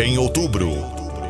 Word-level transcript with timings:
Em 0.00 0.16
outubro, 0.16 0.70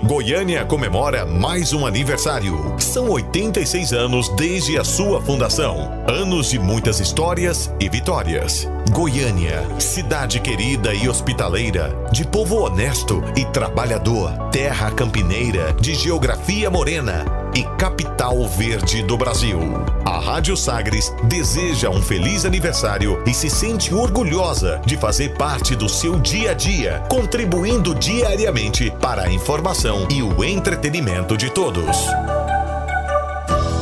Goiânia 0.05 0.63
comemora 0.63 1.25
mais 1.25 1.73
um 1.73 1.87
aniversário. 1.87 2.75
São 2.79 3.09
86 3.09 3.95
anos 3.95 4.29
desde 4.37 4.79
a 4.79 4.85
sua 4.85 5.23
fundação. 5.23 5.91
Anos 6.07 6.51
de 6.51 6.59
muitas 6.59 7.01
histórias 7.01 7.73
e 7.81 7.89
vitórias. 7.89 8.69
Goiânia, 8.91 9.67
cidade 9.81 10.39
querida 10.39 10.93
e 10.93 11.09
hospitaleira, 11.09 11.97
de 12.13 12.27
povo 12.27 12.57
honesto 12.57 13.25
e 13.35 13.47
trabalhador, 13.47 14.33
terra 14.51 14.91
campineira, 14.91 15.73
de 15.81 15.95
geografia 15.95 16.71
morena 16.71 17.25
e 17.59 17.65
capital 17.77 18.47
verde 18.47 19.03
do 19.03 19.17
Brasil. 19.17 19.59
A 20.05 20.21
Rádio 20.21 20.57
Sagres 20.57 21.13
deseja 21.25 21.91
um 21.91 22.01
feliz 22.01 22.45
aniversário 22.45 23.21
e 23.27 23.35
se 23.35 23.51
sente 23.51 23.93
orgulhosa 23.93 24.81
de 24.87 24.97
fazer 24.97 25.35
parte 25.35 25.75
do 25.75 25.89
seu 25.89 26.21
dia 26.21 26.53
a 26.53 26.55
dia, 26.55 27.03
contribuindo 27.09 27.97
diariamente 27.97 28.93
para 29.01 29.23
a 29.23 29.33
informação 29.33 30.07
e 30.09 30.23
o 30.23 30.45
entretenimento 30.45 31.37
de 31.37 31.51
todos. 31.51 31.97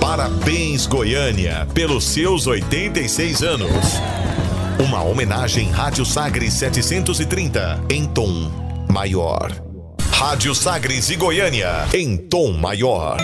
Parabéns, 0.01 0.87
Goiânia, 0.87 1.69
pelos 1.75 2.05
seus 2.05 2.47
86 2.47 3.43
anos. 3.43 4.01
Uma 4.89 5.03
homenagem 5.03 5.71
Rádio 5.71 6.07
Sagres 6.07 6.55
730 6.55 7.85
em 7.91 8.07
tom 8.07 8.51
maior. 8.91 9.53
Rádio 10.13 10.55
Sagres 10.55 11.11
e 11.11 11.17
Goiânia 11.17 11.87
em 11.93 12.17
tom 12.17 12.53
maior. 12.53 13.19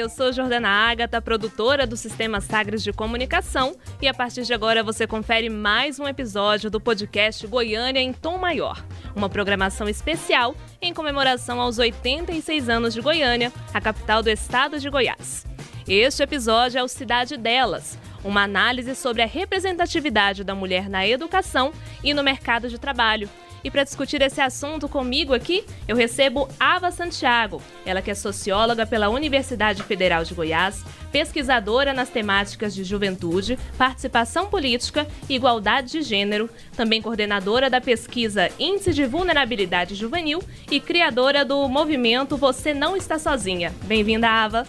Eu 0.00 0.08
sou 0.08 0.32
Jordana 0.32 0.68
Ágata, 0.68 1.20
produtora 1.20 1.86
do 1.86 1.94
Sistema 1.94 2.40
Sagres 2.40 2.82
de 2.82 2.90
Comunicação, 2.90 3.76
e 4.00 4.08
a 4.08 4.14
partir 4.14 4.42
de 4.44 4.54
agora 4.54 4.82
você 4.82 5.06
confere 5.06 5.50
mais 5.50 6.00
um 6.00 6.08
episódio 6.08 6.70
do 6.70 6.80
podcast 6.80 7.46
Goiânia 7.46 8.00
em 8.00 8.10
Tom 8.10 8.38
Maior, 8.38 8.82
uma 9.14 9.28
programação 9.28 9.86
especial 9.90 10.54
em 10.80 10.94
comemoração 10.94 11.60
aos 11.60 11.78
86 11.78 12.70
anos 12.70 12.94
de 12.94 13.02
Goiânia, 13.02 13.52
a 13.74 13.80
capital 13.80 14.22
do 14.22 14.30
estado 14.30 14.80
de 14.80 14.88
Goiás. 14.88 15.44
Este 15.86 16.22
episódio 16.22 16.78
é 16.78 16.82
o 16.82 16.88
Cidade 16.88 17.36
Delas, 17.36 17.98
uma 18.24 18.44
análise 18.44 18.94
sobre 18.94 19.20
a 19.20 19.26
representatividade 19.26 20.42
da 20.42 20.54
mulher 20.54 20.88
na 20.88 21.06
educação 21.06 21.74
e 22.02 22.14
no 22.14 22.22
mercado 22.22 22.70
de 22.70 22.78
trabalho. 22.78 23.28
E 23.62 23.70
para 23.70 23.84
discutir 23.84 24.22
esse 24.22 24.40
assunto 24.40 24.88
comigo 24.88 25.34
aqui, 25.34 25.64
eu 25.86 25.94
recebo 25.94 26.48
Ava 26.58 26.90
Santiago, 26.90 27.62
ela 27.84 28.00
que 28.00 28.10
é 28.10 28.14
socióloga 28.14 28.86
pela 28.86 29.10
Universidade 29.10 29.82
Federal 29.82 30.24
de 30.24 30.34
Goiás, 30.34 30.84
pesquisadora 31.12 31.92
nas 31.92 32.08
temáticas 32.08 32.74
de 32.74 32.84
juventude, 32.84 33.58
participação 33.76 34.48
política 34.48 35.06
e 35.28 35.34
igualdade 35.34 35.92
de 35.92 36.02
gênero, 36.02 36.48
também 36.76 37.02
coordenadora 37.02 37.68
da 37.68 37.80
pesquisa 37.80 38.50
Índice 38.58 38.92
de 38.92 39.04
Vulnerabilidade 39.04 39.94
Juvenil 39.94 40.42
e 40.70 40.80
criadora 40.80 41.44
do 41.44 41.68
movimento 41.68 42.36
Você 42.36 42.72
Não 42.72 42.96
Está 42.96 43.18
Sozinha. 43.18 43.74
Bem-vinda, 43.84 44.28
Ava. 44.28 44.66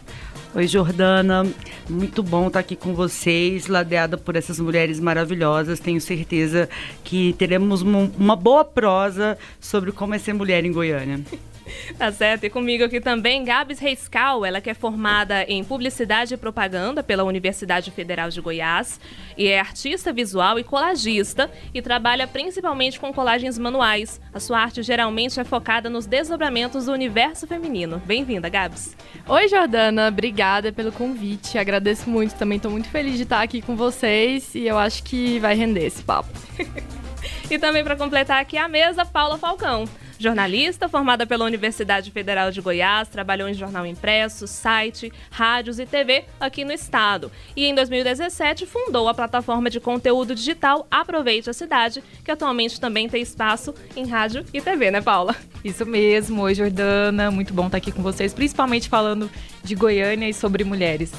Oi, 0.54 0.68
Jordana. 0.68 1.48
Muito 1.90 2.22
bom 2.22 2.48
estar 2.48 2.60
aqui 2.60 2.76
com 2.76 2.94
vocês, 2.94 3.68
ladeada 3.68 4.18
por 4.18 4.36
essas 4.36 4.60
mulheres 4.60 5.00
maravilhosas. 5.00 5.80
Tenho 5.80 6.02
certeza 6.02 6.68
que 7.06 7.32
teremos 7.38 7.82
uma 7.82 8.36
boa 8.36 8.66
prosa 8.66 9.38
sobre 9.62 9.94
como 9.94 10.14
é 10.14 10.20
ser 10.20 10.34
mulher 10.34 10.66
em 10.66 10.72
Goiânia. 10.74 11.22
Tá 11.98 12.12
certo. 12.12 12.46
E 12.46 12.50
comigo 12.50 12.84
aqui 12.84 13.00
também, 13.00 13.44
Gabs 13.44 13.80
Reiscal, 13.80 14.46
ela 14.46 14.62
que 14.62 14.70
é 14.70 14.74
formada 14.74 15.44
em 15.44 15.64
Publicidade 15.64 16.34
e 16.34 16.38
Propaganda 16.38 17.04
pela 17.04 17.24
Universidade 17.24 17.92
Federal 17.92 18.30
de 18.30 18.42
Goiás 18.42 19.00
e 19.38 19.48
é 19.48 19.60
artista 19.60 20.12
visual 20.12 20.58
e 20.58 20.64
colagista 20.64 21.52
e 21.74 21.82
trabalha 21.82 22.28
principalmente 22.28 23.00
com 23.00 23.14
colagens 23.14 23.58
manuais. 23.58 24.20
A 24.34 24.40
sua 24.40 24.60
arte 24.60 24.82
geralmente 24.82 25.40
é 25.40 25.44
focada 25.44 25.90
nos 25.90 26.06
desdobramentos 26.06 26.86
do 26.86 26.92
universo 26.92 27.46
feminino. 27.46 28.02
Bem-vinda, 28.06 28.50
Gabs. 28.50 28.96
Oi, 29.28 29.48
Jordana. 29.48 30.08
Obrigada 30.08 30.72
pelo 30.72 30.92
convite. 30.92 31.58
Agradeço 31.58 32.10
muito. 32.10 32.36
Também 32.36 32.56
estou 32.58 32.72
muito 32.72 32.90
feliz 32.90 33.18
de 33.18 33.24
estar 33.24 33.42
aqui 33.42 33.62
com 33.62 33.76
vocês 33.76 34.56
e 34.56 34.66
eu 34.66 34.78
acho 34.78 35.04
que 35.04 35.40
vai 35.40 35.56
render 35.56 35.86
esse 35.86 36.02
papo. 36.04 36.30
e 37.50 37.60
também 37.60 37.84
para 37.84 37.96
completar 37.96 38.42
aqui 38.42 38.58
a 38.58 38.68
mesa, 38.68 39.06
Paula 39.06 39.38
Falcão. 39.38 39.86
Jornalista, 40.22 40.88
formada 40.88 41.26
pela 41.26 41.46
Universidade 41.46 42.12
Federal 42.12 42.52
de 42.52 42.62
Goiás, 42.62 43.08
trabalhou 43.08 43.50
em 43.50 43.56
jornal 43.56 43.88
impresso, 43.88 44.48
site, 44.48 45.12
rádios 45.32 45.80
e 45.80 45.86
TV 45.86 46.26
aqui 46.40 46.64
no 46.64 46.72
estado. 46.72 47.32
E 47.56 47.66
em 47.66 47.74
2017 47.74 48.68
fundou 48.68 49.10
a 49.10 49.16
plataforma 49.16 49.68
de 49.68 49.80
conteúdo 49.80 50.36
digital 50.36 50.86
Aproveite 50.92 51.50
a 51.50 51.54
Cidade, 51.54 52.04
que 52.24 52.30
atualmente 52.30 52.80
também 52.80 53.10
tem 53.10 53.24
espaço 53.24 53.74
em 53.96 54.08
rádio 54.08 54.46
e 54.54 54.62
TV, 54.62 54.92
né, 54.92 55.02
Paula? 55.02 55.36
Isso 55.64 55.88
mesmo. 55.88 56.44
Oi, 56.44 56.54
Jordana. 56.54 57.32
Muito 57.32 57.52
bom 57.52 57.66
estar 57.66 57.78
aqui 57.78 57.92
com 57.92 58.04
vocês, 58.04 58.32
principalmente 58.32 58.90
falando 58.90 59.28
de 59.64 59.74
Goiânia 59.74 60.30
e 60.30 60.34
sobre 60.36 60.64
mulheres. 60.64 61.12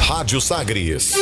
Rádio 0.00 0.40
Sagres. 0.40 1.14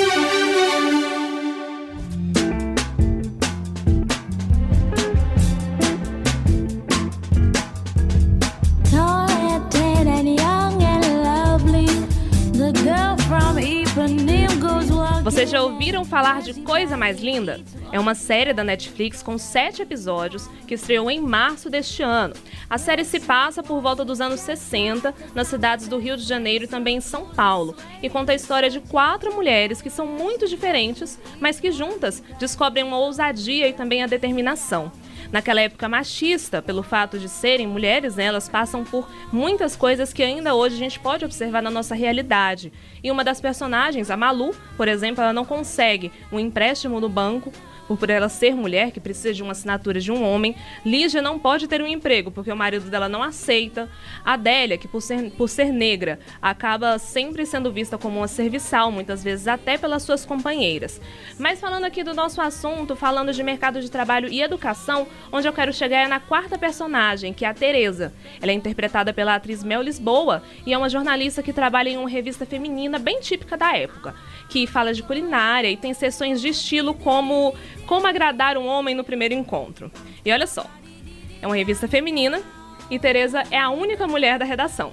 Vocês 15.22 15.50
já 15.50 15.62
ouviram 15.62 16.02
falar 16.02 16.40
de 16.40 16.54
Coisa 16.62 16.96
Mais 16.96 17.20
Linda? 17.20 17.60
É 17.92 18.00
uma 18.00 18.14
série 18.14 18.54
da 18.54 18.64
Netflix 18.64 19.22
com 19.22 19.36
sete 19.36 19.82
episódios 19.82 20.48
que 20.66 20.72
estreou 20.72 21.10
em 21.10 21.20
março 21.20 21.68
deste 21.68 22.02
ano. 22.02 22.32
A 22.70 22.78
série 22.78 23.04
se 23.04 23.20
passa 23.20 23.62
por 23.62 23.82
volta 23.82 24.02
dos 24.02 24.18
anos 24.18 24.40
60, 24.40 25.14
nas 25.34 25.48
cidades 25.48 25.88
do 25.88 25.98
Rio 25.98 26.16
de 26.16 26.22
Janeiro 26.22 26.64
e 26.64 26.68
também 26.68 26.96
em 26.96 27.00
São 27.02 27.26
Paulo, 27.26 27.76
e 28.02 28.08
conta 28.08 28.32
a 28.32 28.34
história 28.34 28.70
de 28.70 28.80
quatro 28.80 29.34
mulheres 29.34 29.82
que 29.82 29.90
são 29.90 30.06
muito 30.06 30.48
diferentes, 30.48 31.20
mas 31.38 31.60
que 31.60 31.70
juntas 31.70 32.22
descobrem 32.38 32.84
uma 32.84 32.98
ousadia 32.98 33.68
e 33.68 33.74
também 33.74 34.02
a 34.02 34.06
determinação 34.06 34.90
naquela 35.32 35.62
época 35.62 35.88
machista, 35.88 36.60
pelo 36.60 36.82
fato 36.82 37.18
de 37.18 37.28
serem 37.28 37.66
mulheres, 37.66 38.14
né, 38.14 38.24
elas 38.24 38.48
passam 38.48 38.84
por 38.84 39.08
muitas 39.32 39.74
coisas 39.74 40.12
que 40.12 40.22
ainda 40.22 40.54
hoje 40.54 40.76
a 40.76 40.78
gente 40.78 41.00
pode 41.00 41.24
observar 41.24 41.62
na 41.62 41.70
nossa 41.70 41.94
realidade. 41.94 42.70
E 43.02 43.10
uma 43.10 43.24
das 43.24 43.40
personagens, 43.40 44.10
a 44.10 44.16
Malu, 44.16 44.54
por 44.76 44.86
exemplo, 44.86 45.22
ela 45.22 45.32
não 45.32 45.46
consegue 45.46 46.12
um 46.30 46.38
empréstimo 46.38 47.00
no 47.00 47.08
banco 47.08 47.50
por 47.96 48.10
ela 48.10 48.28
ser 48.28 48.54
mulher, 48.54 48.90
que 48.90 49.00
precisa 49.00 49.32
de 49.32 49.42
uma 49.42 49.52
assinatura 49.52 50.00
de 50.00 50.10
um 50.10 50.22
homem. 50.22 50.54
Lígia 50.84 51.22
não 51.22 51.38
pode 51.38 51.66
ter 51.66 51.82
um 51.82 51.86
emprego, 51.86 52.30
porque 52.30 52.52
o 52.52 52.56
marido 52.56 52.90
dela 52.90 53.08
não 53.08 53.22
aceita. 53.22 53.88
Adélia, 54.24 54.78
que 54.78 54.88
por 54.88 55.00
ser, 55.00 55.30
por 55.32 55.48
ser 55.48 55.72
negra, 55.72 56.18
acaba 56.40 56.98
sempre 56.98 57.46
sendo 57.46 57.72
vista 57.72 57.98
como 57.98 58.18
uma 58.18 58.28
serviçal, 58.28 58.90
muitas 58.90 59.22
vezes 59.22 59.48
até 59.48 59.76
pelas 59.78 60.02
suas 60.02 60.24
companheiras. 60.24 61.00
Mas 61.38 61.60
falando 61.60 61.84
aqui 61.84 62.02
do 62.02 62.14
nosso 62.14 62.40
assunto, 62.40 62.96
falando 62.96 63.32
de 63.32 63.42
mercado 63.42 63.80
de 63.80 63.90
trabalho 63.90 64.28
e 64.28 64.42
educação, 64.42 65.06
onde 65.30 65.46
eu 65.46 65.52
quero 65.52 65.72
chegar 65.72 66.04
é 66.04 66.08
na 66.08 66.20
quarta 66.20 66.58
personagem, 66.58 67.32
que 67.32 67.44
é 67.44 67.48
a 67.48 67.54
Teresa. 67.54 68.12
Ela 68.40 68.52
é 68.52 68.54
interpretada 68.54 69.12
pela 69.12 69.34
atriz 69.34 69.62
Mel 69.62 69.82
Lisboa 69.82 70.42
e 70.66 70.72
é 70.72 70.78
uma 70.78 70.88
jornalista 70.88 71.42
que 71.42 71.52
trabalha 71.52 71.88
em 71.88 71.96
uma 71.96 72.08
revista 72.08 72.46
feminina 72.46 72.98
bem 72.98 73.20
típica 73.20 73.56
da 73.56 73.76
época, 73.76 74.14
que 74.48 74.66
fala 74.66 74.92
de 74.92 75.02
culinária 75.02 75.70
e 75.70 75.76
tem 75.76 75.94
sessões 75.94 76.40
de 76.40 76.48
estilo 76.48 76.94
como 76.94 77.54
como 77.86 78.06
agradar 78.06 78.56
um 78.56 78.66
homem 78.66 78.94
no 78.94 79.04
primeiro 79.04 79.34
encontro. 79.34 79.90
E 80.24 80.32
olha 80.32 80.46
só, 80.46 80.66
é 81.40 81.46
uma 81.46 81.56
revista 81.56 81.88
feminina 81.88 82.40
e 82.90 82.98
Teresa 82.98 83.42
é 83.50 83.58
a 83.58 83.70
única 83.70 84.06
mulher 84.06 84.38
da 84.38 84.44
redação. 84.44 84.92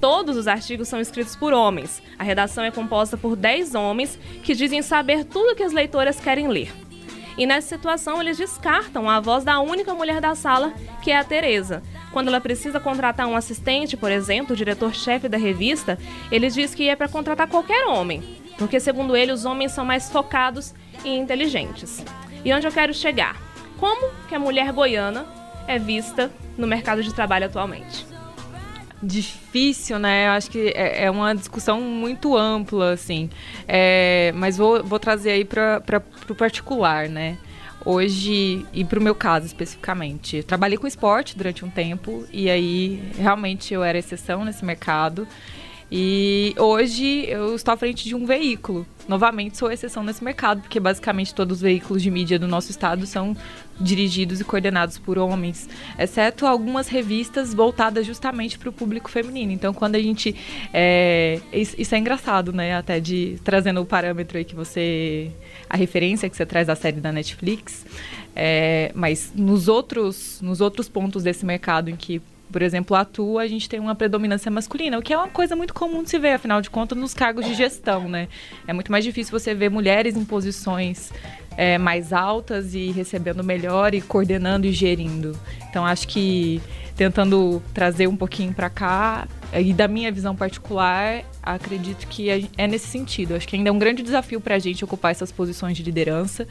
Todos 0.00 0.36
os 0.36 0.48
artigos 0.48 0.88
são 0.88 1.00
escritos 1.00 1.36
por 1.36 1.52
homens. 1.52 2.02
A 2.18 2.24
redação 2.24 2.64
é 2.64 2.70
composta 2.70 3.16
por 3.16 3.36
10 3.36 3.74
homens 3.74 4.18
que 4.42 4.54
dizem 4.54 4.82
saber 4.82 5.24
tudo 5.24 5.54
que 5.54 5.62
as 5.62 5.72
leitoras 5.72 6.18
querem 6.18 6.48
ler. 6.48 6.72
E 7.38 7.46
nessa 7.46 7.76
situação 7.76 8.20
eles 8.20 8.36
descartam 8.36 9.08
a 9.08 9.20
voz 9.20 9.44
da 9.44 9.60
única 9.60 9.94
mulher 9.94 10.20
da 10.20 10.34
sala, 10.34 10.72
que 11.02 11.10
é 11.10 11.16
a 11.16 11.24
Teresa. 11.24 11.82
Quando 12.12 12.28
ela 12.28 12.40
precisa 12.40 12.78
contratar 12.78 13.26
um 13.26 13.36
assistente, 13.36 13.96
por 13.96 14.10
exemplo, 14.10 14.52
o 14.52 14.56
diretor-chefe 14.56 15.28
da 15.28 15.38
revista, 15.38 15.98
ele 16.30 16.50
diz 16.50 16.74
que 16.74 16.88
é 16.88 16.96
para 16.96 17.08
contratar 17.08 17.48
qualquer 17.48 17.86
homem, 17.86 18.22
porque 18.58 18.78
segundo 18.80 19.16
ele 19.16 19.32
os 19.32 19.44
homens 19.44 19.72
são 19.72 19.84
mais 19.84 20.10
focados 20.10 20.74
e 21.04 21.10
inteligentes. 21.10 22.04
E 22.44 22.52
onde 22.52 22.66
eu 22.66 22.72
quero 22.72 22.92
chegar? 22.92 23.40
Como 23.78 24.10
que 24.28 24.34
a 24.34 24.38
mulher 24.38 24.72
goiana 24.72 25.26
é 25.66 25.78
vista 25.78 26.30
no 26.56 26.66
mercado 26.66 27.02
de 27.02 27.12
trabalho 27.14 27.46
atualmente? 27.46 28.06
Difícil, 29.02 29.98
né? 29.98 30.28
Eu 30.28 30.30
acho 30.32 30.50
que 30.50 30.72
é, 30.76 31.04
é 31.04 31.10
uma 31.10 31.34
discussão 31.34 31.80
muito 31.80 32.36
ampla, 32.36 32.92
assim. 32.92 33.28
É, 33.66 34.32
mas 34.36 34.56
vou, 34.56 34.84
vou 34.84 35.00
trazer 35.00 35.32
aí 35.32 35.44
para 35.44 35.82
o 36.28 36.34
particular, 36.34 37.08
né? 37.08 37.38
hoje, 37.84 38.64
e 38.72 38.84
para 38.84 38.98
o 38.98 39.02
meu 39.02 39.14
caso 39.14 39.46
especificamente, 39.46 40.42
trabalhei 40.42 40.78
com 40.78 40.86
esporte 40.86 41.36
durante 41.36 41.64
um 41.64 41.70
tempo 41.70 42.24
e 42.32 42.48
aí 42.48 43.02
realmente 43.18 43.74
eu 43.74 43.82
era 43.82 43.98
exceção 43.98 44.44
nesse 44.44 44.64
mercado. 44.64 45.26
E 45.94 46.54
hoje 46.58 47.26
eu 47.28 47.54
estou 47.54 47.74
à 47.74 47.76
frente 47.76 48.08
de 48.08 48.14
um 48.14 48.24
veículo. 48.24 48.86
Novamente 49.06 49.58
sou 49.58 49.70
exceção 49.70 50.02
nesse 50.02 50.24
mercado, 50.24 50.62
porque 50.62 50.80
basicamente 50.80 51.34
todos 51.34 51.58
os 51.58 51.62
veículos 51.62 52.02
de 52.02 52.10
mídia 52.10 52.38
do 52.38 52.48
nosso 52.48 52.70
estado 52.70 53.04
são 53.04 53.36
dirigidos 53.78 54.40
e 54.40 54.44
coordenados 54.44 54.96
por 54.96 55.18
homens, 55.18 55.68
exceto 55.98 56.46
algumas 56.46 56.88
revistas 56.88 57.52
voltadas 57.52 58.06
justamente 58.06 58.58
para 58.58 58.70
o 58.70 58.72
público 58.72 59.10
feminino. 59.10 59.52
Então, 59.52 59.74
quando 59.74 59.96
a 59.96 60.00
gente. 60.00 60.34
É, 60.72 61.40
isso 61.52 61.94
é 61.94 61.98
engraçado, 61.98 62.54
né? 62.54 62.74
Até 62.74 62.98
de 62.98 63.38
trazendo 63.44 63.82
o 63.82 63.84
parâmetro 63.84 64.38
aí 64.38 64.46
que 64.46 64.54
você. 64.54 65.30
a 65.68 65.76
referência 65.76 66.30
que 66.30 66.34
você 66.34 66.46
traz 66.46 66.68
da 66.68 66.74
série 66.74 67.02
da 67.02 67.12
Netflix. 67.12 67.84
É, 68.34 68.90
mas 68.94 69.30
nos 69.36 69.68
outros, 69.68 70.40
nos 70.40 70.62
outros 70.62 70.88
pontos 70.88 71.22
desse 71.22 71.44
mercado 71.44 71.90
em 71.90 71.96
que 71.96 72.22
por 72.52 72.62
exemplo, 72.62 72.94
atua, 72.94 73.42
a 73.42 73.48
gente 73.48 73.68
tem 73.68 73.80
uma 73.80 73.94
predominância 73.94 74.50
masculina, 74.50 74.98
o 74.98 75.02
que 75.02 75.12
é 75.12 75.16
uma 75.16 75.28
coisa 75.28 75.56
muito 75.56 75.72
comum 75.72 76.02
de 76.02 76.10
se 76.10 76.18
ver, 76.18 76.34
afinal 76.34 76.60
de 76.60 76.68
contas, 76.68 76.96
nos 76.96 77.14
cargos 77.14 77.46
de 77.46 77.54
gestão, 77.54 78.08
né? 78.08 78.28
É 78.66 78.72
muito 78.72 78.92
mais 78.92 79.02
difícil 79.02 79.36
você 79.36 79.54
ver 79.54 79.70
mulheres 79.70 80.16
em 80.16 80.24
posições 80.24 81.10
é, 81.56 81.78
mais 81.78 82.12
altas 82.12 82.74
e 82.74 82.90
recebendo 82.90 83.42
melhor 83.42 83.94
e 83.94 84.00
coordenando 84.00 84.66
e 84.66 84.72
gerindo. 84.72 85.36
Então, 85.68 85.84
acho 85.84 86.06
que 86.06 86.60
tentando 86.94 87.62
trazer 87.72 88.06
um 88.06 88.16
pouquinho 88.16 88.52
para 88.52 88.68
cá, 88.68 89.26
e 89.60 89.72
da 89.72 89.86
minha 89.88 90.10
visão 90.10 90.34
particular, 90.34 91.24
acredito 91.42 92.06
que 92.06 92.48
é 92.56 92.66
nesse 92.66 92.86
sentido. 92.86 93.34
Acho 93.34 93.46
que 93.46 93.56
ainda 93.56 93.68
é 93.68 93.72
um 93.72 93.78
grande 93.78 94.02
desafio 94.02 94.40
para 94.40 94.54
a 94.54 94.58
gente 94.58 94.84
ocupar 94.84 95.10
essas 95.10 95.30
posições 95.30 95.76
de 95.76 95.82
liderança 95.82 96.46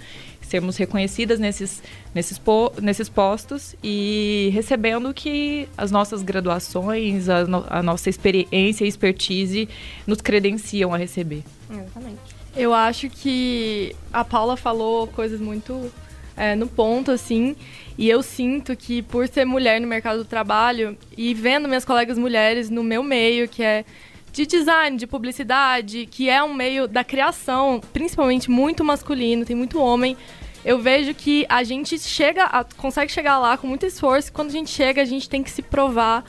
sermos 0.52 0.76
reconhecidas 0.76 1.40
nesses, 1.40 1.82
nesses, 2.14 2.38
po, 2.38 2.74
nesses 2.82 3.08
postos 3.08 3.74
e 3.82 4.50
recebendo 4.54 5.14
que 5.14 5.68
as 5.78 5.92
nossas 5.92 6.22
graduações, 6.22 7.30
a, 7.30 7.46
no, 7.46 7.66
a 7.70 7.82
nossa 7.82 8.10
experiência 8.10 8.84
e 8.84 8.88
expertise 8.90 9.70
nos 10.06 10.20
credenciam 10.20 10.94
a 10.94 10.98
receber. 10.98 11.44
Exatamente. 11.70 12.20
Eu 12.54 12.74
acho 12.74 13.10
que 13.10 13.96
a 14.12 14.26
Paula 14.26 14.58
falou 14.58 15.08
coisas 15.08 15.40
muito 15.40 15.90
é, 16.36 16.54
no 16.54 16.68
ponto, 16.68 17.12
assim, 17.12 17.56
e 18.02 18.10
eu 18.10 18.24
sinto 18.24 18.76
que 18.76 19.04
por 19.04 19.28
ser 19.28 19.46
mulher 19.46 19.80
no 19.80 19.88
mercado 19.88 20.18
do 20.18 20.26
trabalho 20.26 20.98
e 21.16 21.36
vendo 21.36 21.68
minhas 21.68 21.86
colegas 21.86 22.18
mulheres 22.18 22.68
no 22.68 22.84
meu 22.84 23.04
meio, 23.04 23.48
que 23.48 23.62
é 23.62 23.86
de 24.34 24.48
design, 24.48 24.98
de 24.98 25.06
publicidade, 25.06 26.08
que 26.10 26.28
é 26.28 26.42
um 26.42 26.52
meio 26.52 26.88
da 26.88 27.04
criação, 27.04 27.80
principalmente 27.94 28.50
muito 28.50 28.84
masculino, 28.84 29.46
tem 29.46 29.56
muito 29.56 29.80
homem 29.80 30.18
eu 30.64 30.80
vejo 30.80 31.14
que 31.14 31.46
a 31.48 31.64
gente 31.64 32.00
chega, 32.00 32.46
a, 32.46 32.64
consegue 32.64 33.12
chegar 33.12 33.38
lá 33.40 33.58
com 33.58 33.68
muito 33.68 33.86
esforço. 33.86 34.30
E 34.30 34.32
quando 34.32 34.50
a 34.50 34.54
gente 34.54 34.70
chega, 34.70 35.02
a 35.02 35.06
gente 35.06 35.28
tem 35.28 35.42
que 35.42 35.50
se 35.50 35.62
provar 35.62 36.24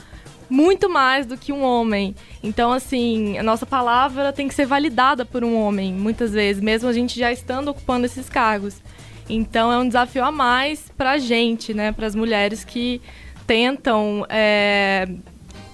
muito 0.48 0.88
mais 0.88 1.26
do 1.26 1.36
que 1.36 1.52
um 1.52 1.62
homem. 1.62 2.14
Então, 2.42 2.72
assim, 2.72 3.38
a 3.38 3.42
nossa 3.42 3.64
palavra 3.64 4.32
tem 4.32 4.48
que 4.48 4.54
ser 4.54 4.66
validada 4.66 5.24
por 5.24 5.44
um 5.44 5.54
homem, 5.54 5.92
muitas 5.92 6.32
vezes, 6.32 6.62
mesmo 6.62 6.88
a 6.88 6.92
gente 6.92 7.18
já 7.18 7.32
estando 7.32 7.68
ocupando 7.68 8.06
esses 8.06 8.28
cargos. 8.28 8.82
Então, 9.28 9.72
é 9.72 9.78
um 9.78 9.86
desafio 9.86 10.24
a 10.24 10.30
mais 10.30 10.90
para 10.96 11.12
a 11.12 11.18
gente, 11.18 11.72
né, 11.72 11.92
para 11.92 12.06
as 12.06 12.14
mulheres 12.14 12.64
que 12.64 13.00
tentam 13.46 14.26
é, 14.28 15.08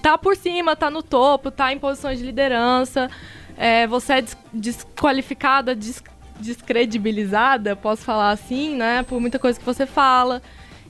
tá 0.01 0.17
por 0.17 0.35
cima, 0.35 0.75
tá 0.75 0.89
no 0.89 1.03
topo, 1.03 1.51
tá 1.51 1.71
em 1.71 1.79
posições 1.79 2.19
de 2.19 2.25
liderança. 2.25 3.09
É, 3.57 3.85
você 3.87 4.13
é 4.13 4.23
desqualificada, 4.53 5.75
des 5.75 6.01
descredibilizada, 6.39 7.75
posso 7.75 8.03
falar 8.03 8.31
assim, 8.31 8.75
né? 8.75 9.03
Por 9.03 9.19
muita 9.19 9.37
coisa 9.37 9.59
que 9.59 9.65
você 9.65 9.85
fala. 9.85 10.41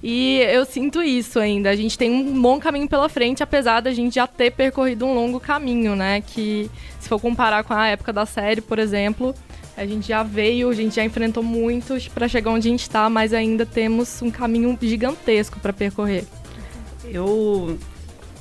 E 0.02 0.38
eu 0.42 0.64
sinto 0.64 1.02
isso 1.02 1.40
ainda. 1.40 1.72
A 1.72 1.76
gente 1.76 1.98
tem 1.98 2.12
um 2.12 2.42
bom 2.42 2.60
caminho 2.60 2.88
pela 2.88 3.10
frente, 3.10 3.44
apesar 3.44 3.82
da 3.82 3.92
gente 3.92 4.16
já 4.16 4.28
ter 4.28 4.52
percorrido 4.52 5.06
um 5.06 5.14
longo 5.14 5.40
caminho, 5.40 5.96
né? 5.96 6.22
Que 6.22 6.70
se 7.00 7.10
for 7.10 7.20
comparar 7.20 7.64
com 7.64 7.74
a 7.74 7.88
época 7.88 8.14
da 8.14 8.26
série, 8.26 8.62
por 8.62 8.80
exemplo, 8.80 9.34
a 9.80 9.86
gente 9.86 10.10
já 10.10 10.24
veio, 10.24 10.70
a 10.70 10.74
gente 10.74 10.96
já 10.96 11.06
enfrentou 11.06 11.42
muitos 11.42 12.06
para 12.10 12.28
chegar 12.28 12.52
onde 12.52 12.68
a 12.68 12.72
gente 12.72 12.82
está, 12.82 13.10
mas 13.10 13.34
ainda 13.34 13.66
temos 13.66 14.22
um 14.22 14.30
caminho 14.30 14.78
gigantesco 14.82 15.58
para 15.62 15.72
percorrer. 15.72 16.26
Eu 17.06 17.80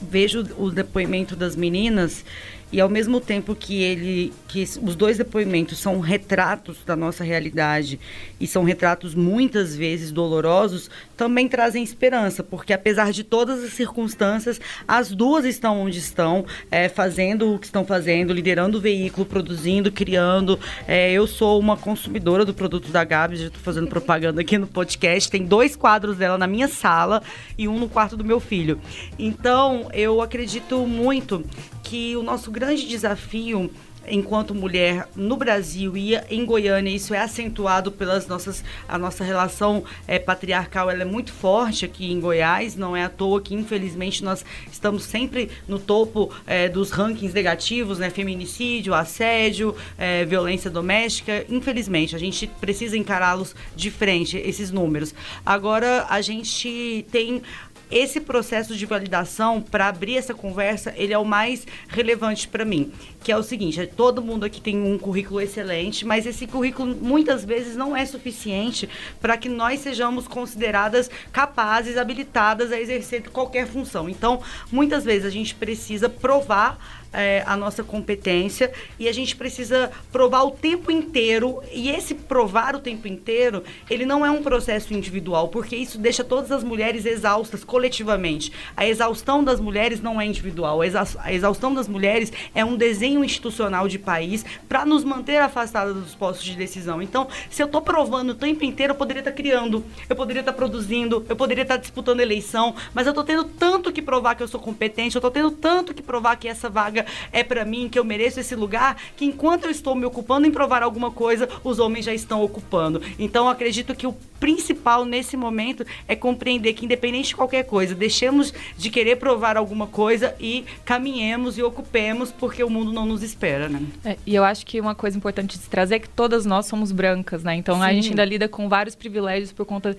vejo 0.02 0.44
o 0.58 0.68
depoimento 0.68 1.36
das 1.36 1.54
meninas 1.54 2.24
e 2.72 2.80
ao 2.80 2.88
mesmo 2.88 3.20
tempo 3.20 3.54
que 3.54 3.82
ele 3.82 4.32
que 4.46 4.62
os 4.82 4.96
dois 4.96 5.18
depoimentos 5.18 5.78
são 5.78 6.00
retratos 6.00 6.78
da 6.84 6.96
nossa 6.96 7.22
realidade 7.22 8.00
e 8.40 8.46
são 8.46 8.64
retratos 8.64 9.14
muitas 9.14 9.76
vezes 9.76 10.10
dolorosos, 10.10 10.90
também 11.16 11.48
trazem 11.48 11.82
esperança, 11.82 12.42
porque 12.42 12.72
apesar 12.72 13.12
de 13.12 13.24
todas 13.24 13.62
as 13.62 13.72
circunstâncias, 13.72 14.60
as 14.86 15.10
duas 15.10 15.44
estão 15.44 15.80
onde 15.80 15.98
estão, 15.98 16.46
é, 16.70 16.88
fazendo 16.88 17.54
o 17.54 17.58
que 17.58 17.66
estão 17.66 17.84
fazendo, 17.84 18.32
liderando 18.32 18.78
o 18.78 18.80
veículo, 18.80 19.26
produzindo, 19.26 19.92
criando. 19.92 20.58
É, 20.86 21.12
eu 21.12 21.26
sou 21.26 21.58
uma 21.58 21.76
consumidora 21.76 22.44
do 22.44 22.54
produto 22.54 22.90
da 22.90 23.04
Gabi, 23.04 23.36
já 23.36 23.46
estou 23.48 23.62
fazendo 23.62 23.88
propaganda 23.88 24.40
aqui 24.40 24.56
no 24.56 24.66
podcast. 24.66 25.30
Tem 25.30 25.44
dois 25.44 25.76
quadros 25.76 26.16
dela 26.16 26.38
na 26.38 26.46
minha 26.46 26.68
sala 26.68 27.22
e 27.56 27.68
um 27.68 27.78
no 27.78 27.88
quarto 27.88 28.16
do 28.16 28.24
meu 28.24 28.40
filho. 28.40 28.80
Então, 29.18 29.88
eu 29.92 30.22
acredito 30.22 30.86
muito 30.86 31.44
que 31.88 32.14
o 32.16 32.22
nosso 32.22 32.50
grande 32.58 32.86
desafio 32.86 33.70
enquanto 34.10 34.54
mulher 34.54 35.06
no 35.14 35.36
Brasil 35.36 35.96
e 35.96 36.16
em 36.30 36.44
Goiânia 36.44 36.90
isso 36.90 37.12
é 37.12 37.18
acentuado 37.18 37.92
pelas 37.92 38.26
nossas 38.26 38.64
a 38.88 38.96
nossa 38.96 39.22
relação 39.22 39.84
é, 40.06 40.18
patriarcal 40.18 40.90
ela 40.90 41.02
é 41.02 41.04
muito 41.04 41.30
forte 41.32 41.84
aqui 41.84 42.10
em 42.10 42.18
Goiás 42.18 42.74
não 42.74 42.96
é 42.96 43.04
à 43.04 43.08
toa 43.08 43.40
que 43.40 43.54
infelizmente 43.54 44.24
nós 44.24 44.44
estamos 44.72 45.02
sempre 45.02 45.50
no 45.66 45.78
topo 45.78 46.34
é, 46.46 46.68
dos 46.68 46.90
rankings 46.90 47.34
negativos 47.34 47.98
né? 47.98 48.08
Feminicídio 48.08 48.94
assédio 48.94 49.74
é, 49.96 50.24
violência 50.24 50.70
doméstica. 50.70 51.44
Infelizmente 51.48 52.14
a 52.14 52.18
gente 52.18 52.46
precisa 52.46 52.96
encará-los 52.96 53.54
de 53.74 53.90
frente 53.90 54.36
esses 54.36 54.70
números. 54.70 55.14
Agora 55.44 56.06
a 56.08 56.20
gente 56.20 57.06
tem 57.10 57.42
esse 57.90 58.20
processo 58.20 58.74
de 58.74 58.86
validação 58.86 59.60
para 59.60 59.88
abrir 59.88 60.16
essa 60.16 60.34
conversa, 60.34 60.92
ele 60.96 61.12
é 61.12 61.18
o 61.18 61.24
mais 61.24 61.66
relevante 61.88 62.48
para 62.48 62.64
mim, 62.64 62.92
que 63.22 63.32
é 63.32 63.36
o 63.36 63.42
seguinte, 63.42 63.84
todo 63.86 64.22
mundo 64.22 64.44
aqui 64.44 64.60
tem 64.60 64.80
um 64.80 64.98
currículo 64.98 65.40
excelente, 65.40 66.06
mas 66.06 66.26
esse 66.26 66.46
currículo 66.46 66.94
muitas 66.94 67.44
vezes 67.44 67.76
não 67.76 67.96
é 67.96 68.06
suficiente 68.06 68.88
para 69.20 69.36
que 69.36 69.48
nós 69.48 69.80
sejamos 69.80 70.28
consideradas 70.28 71.10
capazes, 71.32 71.96
habilitadas 71.96 72.72
a 72.72 72.80
exercer 72.80 73.28
qualquer 73.30 73.66
função. 73.66 74.08
Então, 74.08 74.40
muitas 74.70 75.04
vezes 75.04 75.26
a 75.26 75.30
gente 75.30 75.54
precisa 75.54 76.08
provar 76.08 76.78
é, 77.12 77.42
a 77.46 77.56
nossa 77.56 77.82
competência 77.82 78.72
e 78.98 79.08
a 79.08 79.12
gente 79.12 79.34
precisa 79.36 79.90
provar 80.12 80.42
o 80.42 80.50
tempo 80.50 80.90
inteiro. 80.90 81.62
E 81.72 81.90
esse 81.90 82.14
provar 82.14 82.74
o 82.76 82.80
tempo 82.80 83.08
inteiro, 83.08 83.62
ele 83.88 84.04
não 84.04 84.24
é 84.24 84.30
um 84.30 84.42
processo 84.42 84.92
individual, 84.94 85.48
porque 85.48 85.76
isso 85.76 85.98
deixa 85.98 86.22
todas 86.22 86.52
as 86.52 86.62
mulheres 86.62 87.06
exaustas 87.06 87.64
coletivamente. 87.64 88.52
A 88.76 88.86
exaustão 88.86 89.42
das 89.42 89.60
mulheres 89.60 90.00
não 90.00 90.20
é 90.20 90.26
individual, 90.26 90.80
a 90.82 91.32
exaustão 91.32 91.72
das 91.72 91.88
mulheres 91.88 92.32
é 92.54 92.64
um 92.64 92.76
desenho 92.76 93.07
institucional 93.14 93.86
de 93.88 93.98
país 93.98 94.44
para 94.68 94.84
nos 94.84 95.04
manter 95.04 95.38
afastadas 95.38 95.94
dos 95.94 96.14
postos 96.14 96.44
de 96.44 96.56
decisão. 96.56 97.00
Então, 97.00 97.28
se 97.50 97.62
eu 97.62 97.66
estou 97.66 97.80
provando 97.80 98.30
o 98.30 98.34
tempo 98.34 98.64
inteiro, 98.64 98.92
eu 98.92 98.96
poderia 98.96 99.20
estar 99.20 99.30
tá 99.30 99.36
criando, 99.36 99.84
eu 100.08 100.16
poderia 100.16 100.40
estar 100.40 100.52
tá 100.52 100.58
produzindo, 100.58 101.24
eu 101.28 101.36
poderia 101.36 101.62
estar 101.62 101.76
tá 101.76 101.80
disputando 101.80 102.20
eleição, 102.20 102.74
mas 102.92 103.06
eu 103.06 103.12
estou 103.12 103.24
tendo 103.24 103.44
tanto 103.44 103.92
que 103.92 104.02
provar 104.02 104.34
que 104.34 104.42
eu 104.42 104.48
sou 104.48 104.60
competente, 104.60 105.14
eu 105.14 105.20
estou 105.20 105.30
tendo 105.30 105.50
tanto 105.50 105.94
que 105.94 106.02
provar 106.02 106.36
que 106.36 106.48
essa 106.48 106.68
vaga 106.68 106.88
vaga 106.88 107.06
é 107.32 107.44
para 107.44 107.64
mim, 107.64 107.88
que 107.88 107.98
eu 107.98 108.04
mereço 108.04 108.40
esse 108.40 108.54
lugar, 108.54 108.96
que 109.16 109.24
enquanto 109.24 109.64
eu 109.64 109.70
estou 109.70 109.94
me 109.94 110.04
ocupando 110.04 110.46
em 110.46 110.50
provar 110.50 110.82
alguma 110.82 111.10
coisa, 111.10 111.48
os 111.62 111.78
homens 111.78 112.04
já 112.04 112.14
estão 112.14 112.42
ocupando. 112.42 113.02
Então, 113.18 113.48
acredito 113.48 113.94
que 113.94 114.06
o 114.06 114.14
principal 114.40 115.04
nesse 115.04 115.36
momento 115.36 115.84
é 116.06 116.14
compreender 116.14 116.72
que, 116.72 116.84
independente 116.84 117.28
de 117.28 117.36
qualquer 117.36 117.64
coisa, 117.64 117.94
deixemos 117.94 118.52
de 118.76 118.90
querer 118.90 119.16
provar 119.16 119.56
alguma 119.56 119.86
coisa 119.86 120.34
e 120.40 120.64
caminhemos 120.84 121.58
e 121.58 121.62
ocupemos, 121.62 122.30
porque 122.30 122.62
o 122.62 122.70
mundo 122.70 122.92
não 122.98 123.06
nos 123.06 123.22
espera, 123.22 123.68
né? 123.68 123.80
É, 124.04 124.16
e 124.26 124.34
eu 124.34 124.44
acho 124.44 124.66
que 124.66 124.80
uma 124.80 124.94
coisa 124.94 125.16
importante 125.16 125.56
de 125.56 125.62
se 125.62 125.70
trazer 125.70 125.96
é 125.96 125.98
que 125.98 126.08
todas 126.08 126.44
nós 126.44 126.66
somos 126.66 126.90
brancas, 126.90 127.44
né? 127.44 127.54
Então 127.54 127.76
Sim. 127.76 127.82
a 127.82 127.92
gente 127.92 128.10
ainda 128.10 128.24
lida 128.24 128.48
com 128.48 128.68
vários 128.68 128.94
privilégios 128.94 129.52
por 129.52 129.64
conta 129.64 129.96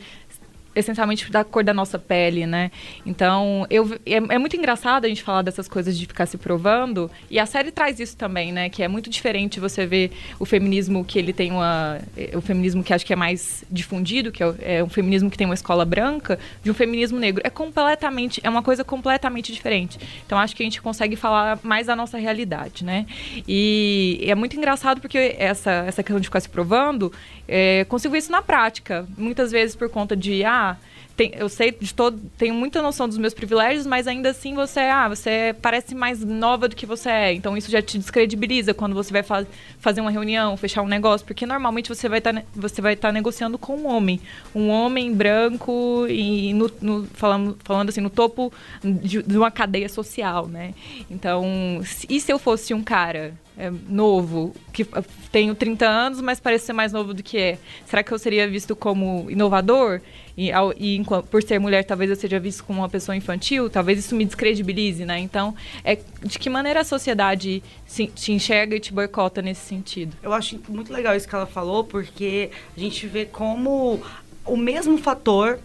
essencialmente 0.79 1.29
da 1.31 1.43
cor 1.43 1.63
da 1.63 1.73
nossa 1.73 1.99
pele, 1.99 2.45
né? 2.45 2.71
Então, 3.05 3.65
eu, 3.69 3.93
é, 4.05 4.15
é, 4.15 4.37
muito 4.37 4.55
engraçado 4.55 5.05
a 5.05 5.07
gente 5.07 5.23
falar 5.23 5.41
dessas 5.41 5.67
coisas 5.67 5.97
de 5.97 6.05
ficar 6.05 6.25
se 6.25 6.37
provando, 6.37 7.09
e 7.29 7.39
a 7.39 7.45
série 7.45 7.71
traz 7.71 7.99
isso 7.99 8.15
também, 8.17 8.51
né? 8.51 8.69
Que 8.69 8.83
é 8.83 8.87
muito 8.87 9.09
diferente 9.09 9.59
você 9.59 9.85
ver 9.85 10.11
o 10.39 10.45
feminismo 10.45 11.03
que 11.03 11.19
ele 11.19 11.33
tem 11.33 11.51
uma... 11.51 11.99
É, 12.15 12.35
o 12.35 12.41
feminismo 12.41 12.83
que 12.83 12.93
acho 12.93 13.05
que 13.05 13.13
é 13.13 13.15
mais 13.15 13.63
difundido, 13.69 14.31
que 14.31 14.43
é, 14.43 14.55
é 14.59 14.83
um 14.83 14.89
feminismo 14.89 15.29
que 15.29 15.37
tem 15.37 15.45
uma 15.45 15.53
escola 15.53 15.85
branca, 15.85 16.39
de 16.63 16.71
um 16.71 16.73
feminismo 16.73 17.19
negro. 17.19 17.41
É 17.45 17.49
completamente... 17.49 18.41
É 18.43 18.49
uma 18.49 18.63
coisa 18.63 18.83
completamente 18.83 19.51
diferente. 19.51 19.99
Então, 20.25 20.37
acho 20.37 20.55
que 20.55 20.63
a 20.63 20.65
gente 20.65 20.81
consegue 20.81 21.15
falar 21.15 21.59
mais 21.63 21.87
da 21.87 21.95
nossa 21.95 22.17
realidade, 22.17 22.83
né? 22.83 23.05
E 23.47 24.23
é 24.23 24.35
muito 24.35 24.55
engraçado 24.55 25.01
porque 25.01 25.35
essa, 25.37 25.71
essa 25.87 26.03
questão 26.03 26.19
de 26.19 26.27
ficar 26.27 26.39
se 26.39 26.49
provando 26.49 27.11
é, 27.49 27.85
consigo 27.85 28.15
isso 28.15 28.31
na 28.31 28.41
prática. 28.41 29.07
Muitas 29.17 29.51
vezes 29.51 29.75
por 29.75 29.89
conta 29.89 30.15
de, 30.15 30.45
ah, 30.45 30.77
tem, 31.19 31.33
eu 31.35 31.49
sei 31.49 31.69
de 31.73 31.93
todo, 31.93 32.17
tenho 32.37 32.53
muita 32.53 32.81
noção 32.81 33.05
dos 33.05 33.17
meus 33.17 33.33
privilégios, 33.33 33.85
mas 33.85 34.07
ainda 34.07 34.29
assim 34.29 34.55
você, 34.55 34.79
ah, 34.79 35.09
você 35.09 35.53
parece 35.61 35.93
mais 35.93 36.23
nova 36.23 36.69
do 36.69 36.77
que 36.77 36.85
você 36.85 37.09
é. 37.09 37.33
Então 37.33 37.57
isso 37.57 37.69
já 37.69 37.81
te 37.81 37.97
descredibiliza 37.97 38.73
quando 38.73 38.95
você 38.95 39.11
vai 39.11 39.21
fa 39.21 39.45
fazer 39.79 39.99
uma 39.99 40.11
reunião, 40.11 40.55
fechar 40.55 40.81
um 40.81 40.87
negócio, 40.87 41.27
porque 41.27 41.45
normalmente 41.45 41.89
você 41.89 42.07
vai 42.07 42.21
tá, 42.21 42.41
você 42.55 42.81
vai 42.81 42.93
estar 42.93 43.09
tá 43.09 43.11
negociando 43.11 43.57
com 43.57 43.75
um 43.75 43.87
homem, 43.87 44.21
um 44.55 44.69
homem 44.69 45.13
branco 45.13 46.05
e 46.07 46.53
no, 46.53 46.71
no, 46.79 47.05
falando, 47.07 47.57
falando 47.65 47.89
assim 47.89 47.99
no 47.99 48.09
topo 48.09 48.53
de, 48.81 49.21
de 49.21 49.37
uma 49.37 49.51
cadeia 49.51 49.89
social, 49.89 50.47
né? 50.47 50.73
Então, 51.11 51.81
e 52.07 52.21
se 52.21 52.31
eu 52.31 52.39
fosse 52.39 52.73
um 52.73 52.81
cara 52.81 53.33
é, 53.57 53.69
novo, 53.89 54.55
que 54.71 54.87
tenho 55.33 55.53
30 55.53 55.85
anos, 55.85 56.21
mas 56.21 56.39
parece 56.39 56.67
ser 56.67 56.73
mais 56.73 56.93
novo 56.93 57.13
do 57.13 57.21
que 57.21 57.37
é. 57.37 57.57
Será 57.85 58.01
que 58.01 58.11
eu 58.13 58.17
seria 58.17 58.47
visto 58.47 58.73
como 58.73 59.29
inovador? 59.29 59.99
E, 60.39 60.53
ao, 60.53 60.71
e 60.71 61.03
por 61.29 61.43
ser 61.43 61.59
mulher, 61.59 61.83
talvez 61.83 62.09
eu 62.09 62.15
seja 62.15 62.39
visto 62.39 62.63
como 62.63 62.79
uma 62.79 62.87
pessoa 62.87 63.13
infantil? 63.13 63.69
Talvez 63.69 63.99
isso 63.99 64.15
me 64.15 64.23
descredibilize, 64.23 65.03
né? 65.03 65.19
Então, 65.19 65.53
é, 65.83 65.97
de 66.23 66.39
que 66.39 66.49
maneira 66.49 66.79
a 66.79 66.83
sociedade 66.85 67.61
se, 67.85 68.07
te 68.07 68.31
enxerga 68.31 68.73
e 68.73 68.79
te 68.79 68.93
boicota 68.93 69.41
nesse 69.41 69.67
sentido? 69.67 70.15
Eu 70.23 70.31
acho 70.31 70.57
muito 70.69 70.93
legal 70.93 71.13
isso 71.13 71.27
que 71.27 71.35
ela 71.35 71.45
falou, 71.45 71.83
porque 71.83 72.51
a 72.73 72.79
gente 72.79 73.05
vê 73.05 73.25
como 73.25 74.01
o 74.45 74.55
mesmo 74.55 74.97
fator 74.97 75.59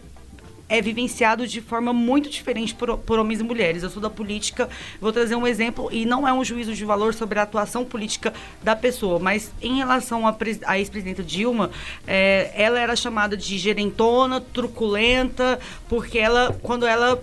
é 0.69 0.81
vivenciado 0.81 1.47
de 1.47 1.61
forma 1.61 1.93
muito 1.93 2.29
diferente 2.29 2.75
por, 2.75 2.99
por, 2.99 3.19
homens 3.19 3.41
e 3.41 3.43
mulheres. 3.43 3.83
Eu 3.83 3.91
sou 3.91 4.01
da 4.01 4.11
política, 4.11 4.69
vou 5.01 5.13
trazer 5.13 5.35
um 5.35 5.47
exemplo, 5.47 5.89
e 5.93 6.07
não 6.07 6.27
é 6.27 6.33
um 6.33 6.45
juízo 6.45 6.75
de 6.75 6.85
valor 6.85 7.15
sobre 7.15 7.39
a 7.39 7.43
atuação 7.43 7.85
política 7.85 8.33
da 8.63 8.75
pessoa, 8.75 9.19
mas 9.19 9.53
em 9.61 9.77
relação 9.77 10.27
à 10.27 10.79
ex-presidenta 10.79 11.23
Dilma, 11.23 11.71
é, 12.07 12.51
ela 12.55 12.79
era 12.79 12.97
chamada 12.97 13.37
de 13.37 13.59
gerentona, 13.59 14.41
truculenta, 14.41 15.59
porque 15.89 16.19
ela, 16.19 16.59
quando 16.63 16.87
ela 16.87 17.21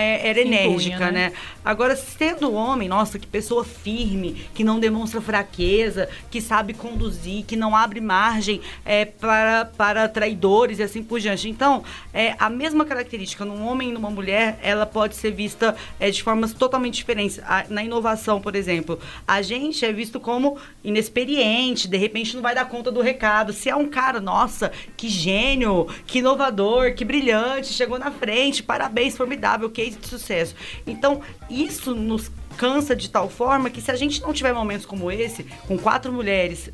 é, 0.00 0.28
era 0.28 0.40
enérgica, 0.40 0.96
impunha, 0.96 1.10
né? 1.10 1.28
né? 1.30 1.32
Agora, 1.64 1.96
sendo 1.96 2.52
homem, 2.52 2.88
nossa, 2.88 3.18
que 3.18 3.26
pessoa 3.26 3.64
firme, 3.64 4.46
que 4.54 4.62
não 4.62 4.78
demonstra 4.78 5.20
fraqueza, 5.20 6.08
que 6.30 6.40
sabe 6.40 6.74
conduzir, 6.74 7.44
que 7.44 7.56
não 7.56 7.74
abre 7.74 8.00
margem 8.00 8.60
é, 8.84 9.06
para, 9.06 9.64
para 9.64 10.08
traidores 10.08 10.78
e 10.78 10.82
assim 10.82 11.02
por 11.02 11.20
diante. 11.20 11.48
Então, 11.48 11.82
é, 12.12 12.34
a 12.38 12.50
mesma 12.50 12.84
característica 12.84 13.44
num 13.44 13.66
homem 13.66 13.90
e 13.90 13.92
numa 13.92 14.10
mulher, 14.10 14.58
ela 14.62 14.84
pode 14.84 15.16
ser 15.16 15.30
vista 15.30 15.74
é, 15.98 16.10
de 16.10 16.22
formas 16.22 16.52
totalmente 16.52 16.96
diferentes. 16.96 17.40
A, 17.44 17.64
na 17.68 17.82
inovação, 17.82 18.40
por 18.40 18.54
exemplo, 18.54 18.98
a 19.26 19.40
gente 19.40 19.84
é 19.84 19.92
visto 19.92 20.20
como 20.20 20.58
inexperiente, 20.82 21.88
de 21.88 21.96
repente 21.96 22.34
não 22.34 22.42
vai 22.42 22.54
dar 22.54 22.66
conta 22.66 22.92
do 22.92 23.00
recado. 23.00 23.52
Se 23.52 23.70
é 23.70 23.76
um 23.76 23.88
cara, 23.88 24.20
nossa, 24.20 24.70
que 24.96 25.08
gênio, 25.08 25.86
que 26.06 26.18
inovador, 26.18 26.94
que 26.94 27.04
brilhante, 27.04 27.72
chegou 27.72 27.98
na 27.98 28.10
frente, 28.10 28.62
parabéns, 28.62 29.16
formidável, 29.16 29.70
case 29.84 29.98
de 29.98 30.06
sucesso. 30.06 30.54
Então, 30.86 31.20
isso 31.48 31.94
nos 31.94 32.30
cansa 32.56 32.94
de 32.94 33.10
tal 33.10 33.28
forma 33.28 33.68
que 33.68 33.80
se 33.80 33.90
a 33.90 33.96
gente 33.96 34.20
não 34.22 34.32
tiver 34.32 34.52
momentos 34.52 34.86
como 34.86 35.10
esse, 35.10 35.44
com 35.66 35.76
quatro 35.76 36.12
mulheres 36.12 36.70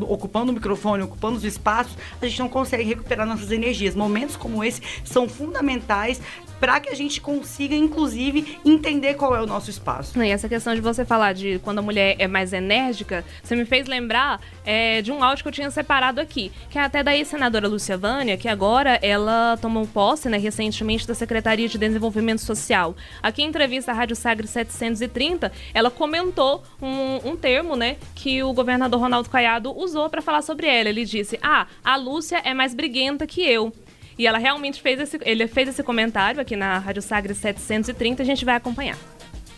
ocupando 0.00 0.52
o 0.52 0.54
microfone, 0.54 1.02
ocupando 1.02 1.36
os 1.36 1.44
espaços, 1.44 1.96
a 2.20 2.26
gente 2.26 2.38
não 2.38 2.48
consegue 2.48 2.82
recuperar 2.82 3.26
nossas 3.26 3.50
energias. 3.50 3.94
Momentos 3.94 4.36
como 4.36 4.62
esse 4.62 4.80
são 5.04 5.28
fundamentais 5.28 6.20
para 6.62 6.78
que 6.78 6.90
a 6.90 6.94
gente 6.94 7.20
consiga, 7.20 7.74
inclusive, 7.74 8.56
entender 8.64 9.14
qual 9.14 9.34
é 9.34 9.42
o 9.42 9.46
nosso 9.46 9.68
espaço. 9.68 10.22
E 10.22 10.30
essa 10.30 10.48
questão 10.48 10.72
de 10.76 10.80
você 10.80 11.04
falar 11.04 11.32
de 11.32 11.58
quando 11.58 11.80
a 11.80 11.82
mulher 11.82 12.14
é 12.20 12.28
mais 12.28 12.52
enérgica, 12.52 13.24
você 13.42 13.56
me 13.56 13.64
fez 13.64 13.88
lembrar 13.88 14.40
é, 14.64 15.02
de 15.02 15.10
um 15.10 15.24
áudio 15.24 15.42
que 15.42 15.48
eu 15.48 15.52
tinha 15.52 15.68
separado 15.72 16.20
aqui, 16.20 16.52
que 16.70 16.78
é 16.78 16.82
até 16.82 17.02
da 17.02 17.16
ex-senadora 17.16 17.66
Lúcia 17.66 17.98
Vânia, 17.98 18.36
que 18.36 18.46
agora 18.46 18.96
ela 19.02 19.58
tomou 19.60 19.88
posse, 19.88 20.28
né, 20.28 20.38
recentemente, 20.38 21.04
da 21.04 21.16
Secretaria 21.16 21.68
de 21.68 21.76
Desenvolvimento 21.76 22.42
Social. 22.42 22.94
Aqui 23.20 23.42
em 23.42 23.46
entrevista 23.46 23.90
à 23.90 23.94
Rádio 23.96 24.14
Sagre 24.14 24.46
730, 24.46 25.50
ela 25.74 25.90
comentou 25.90 26.62
um, 26.80 27.30
um 27.30 27.36
termo, 27.36 27.74
né, 27.74 27.96
que 28.14 28.40
o 28.40 28.52
governador 28.52 29.00
Ronaldo 29.00 29.28
Caiado 29.28 29.76
usou 29.76 30.08
para 30.08 30.22
falar 30.22 30.42
sobre 30.42 30.68
ela. 30.68 30.90
Ele 30.90 31.04
disse: 31.04 31.40
Ah, 31.42 31.66
a 31.82 31.96
Lúcia 31.96 32.40
é 32.44 32.54
mais 32.54 32.72
briguenta 32.72 33.26
que 33.26 33.42
eu. 33.42 33.72
E 34.18 34.26
ela 34.26 34.38
realmente 34.38 34.80
fez 34.80 35.00
esse, 35.00 35.18
ele 35.22 35.46
fez 35.46 35.68
esse 35.68 35.82
comentário 35.82 36.40
aqui 36.40 36.56
na 36.56 36.78
Rádio 36.78 37.02
Sagres 37.02 37.38
730, 37.38 38.22
a 38.22 38.26
gente 38.26 38.44
vai 38.44 38.56
acompanhar. 38.56 38.98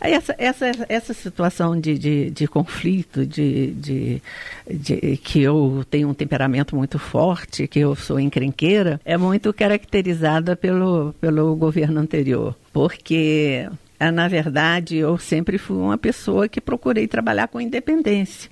Essa, 0.00 0.34
essa, 0.36 0.66
essa 0.88 1.14
situação 1.14 1.80
de, 1.80 1.96
de, 1.96 2.30
de 2.30 2.46
conflito, 2.46 3.24
de, 3.24 3.70
de, 3.72 4.22
de, 4.70 5.16
que 5.16 5.40
eu 5.40 5.84
tenho 5.90 6.08
um 6.08 6.14
temperamento 6.14 6.76
muito 6.76 6.98
forte, 6.98 7.66
que 7.66 7.78
eu 7.78 7.94
sou 7.94 8.20
encrenqueira, 8.20 9.00
é 9.04 9.16
muito 9.16 9.52
caracterizada 9.52 10.54
pelo, 10.54 11.14
pelo 11.20 11.56
governo 11.56 12.00
anterior. 12.00 12.54
Porque, 12.70 13.66
na 14.12 14.28
verdade, 14.28 14.96
eu 14.96 15.16
sempre 15.16 15.56
fui 15.56 15.76
uma 15.76 15.96
pessoa 15.96 16.48
que 16.48 16.60
procurei 16.60 17.06
trabalhar 17.06 17.48
com 17.48 17.58
independência. 17.58 18.50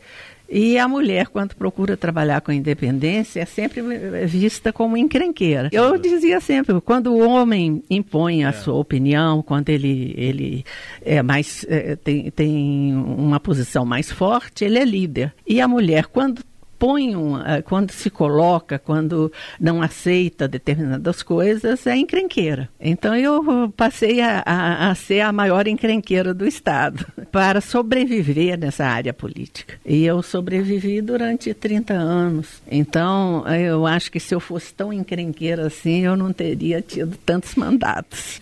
E 0.55 0.77
a 0.79 0.87
mulher, 0.87 1.29
quando 1.29 1.55
procura 1.55 1.97
trabalhar 1.97 2.43
com 2.43 2.53
independência, 2.53 3.41
é 3.41 3.47
sempre 3.47 3.81
vista 4.27 4.71
como 4.71 4.99
encrenqueira. 4.99 5.71
Eu 5.73 5.97
dizia 5.97 6.41
sempre, 6.41 6.79
quando 6.83 7.07
o 7.07 7.27
homem 7.27 7.83
impõe 7.89 8.45
a 8.45 8.51
é. 8.51 8.53
sua 8.53 8.75
opinião, 8.75 9.43
quando 9.43 9.71
ele, 9.71 10.15
ele 10.15 10.65
é 11.01 11.23
mais, 11.23 11.65
é, 11.71 11.97
tem, 11.97 12.31
tem 12.31 12.95
uma 12.95 13.41
posição 13.41 13.87
mais 13.87 14.13
forte, 14.13 14.63
ele 14.63 14.79
é 14.79 14.85
líder. 14.85 15.33
E 15.47 15.59
a 15.59 15.67
mulher, 15.67 16.05
quando 16.05 16.45
um, 16.91 17.41
eh, 17.41 17.63
quando 17.63 17.91
se 17.93 18.11
coloca, 18.11 18.79
quando 18.79 19.33
não 19.61 19.83
aceita 19.83 20.49
determinadas 20.49 21.23
coisas, 21.23 21.87
é 21.87 21.97
encrenqueira. 21.97 22.69
Então 22.81 23.15
eu 23.15 23.73
passei 23.77 24.21
a, 24.21 24.43
a, 24.45 24.91
a 24.91 24.95
ser 24.95 25.21
a 25.21 25.33
maior 25.33 25.67
encrenqueira 25.67 26.35
do 26.35 26.47
Estado 26.47 27.07
para 27.31 27.61
sobreviver 27.61 28.59
nessa 28.59 28.85
área 28.85 29.13
política. 29.13 29.75
E 29.85 30.05
eu 30.05 30.23
sobrevivi 30.23 31.01
durante 31.01 31.53
30 31.55 31.95
anos. 31.95 32.63
Então 32.71 33.45
eu 33.49 33.87
acho 33.87 34.11
que 34.11 34.21
se 34.21 34.35
eu 34.35 34.41
fosse 34.41 34.75
tão 34.75 34.93
encrenqueira 34.93 35.67
assim, 35.67 36.01
eu 36.01 36.17
não 36.17 36.33
teria 36.33 36.83
tido 36.83 37.17
tantos 37.25 37.55
mandatos. 37.55 38.41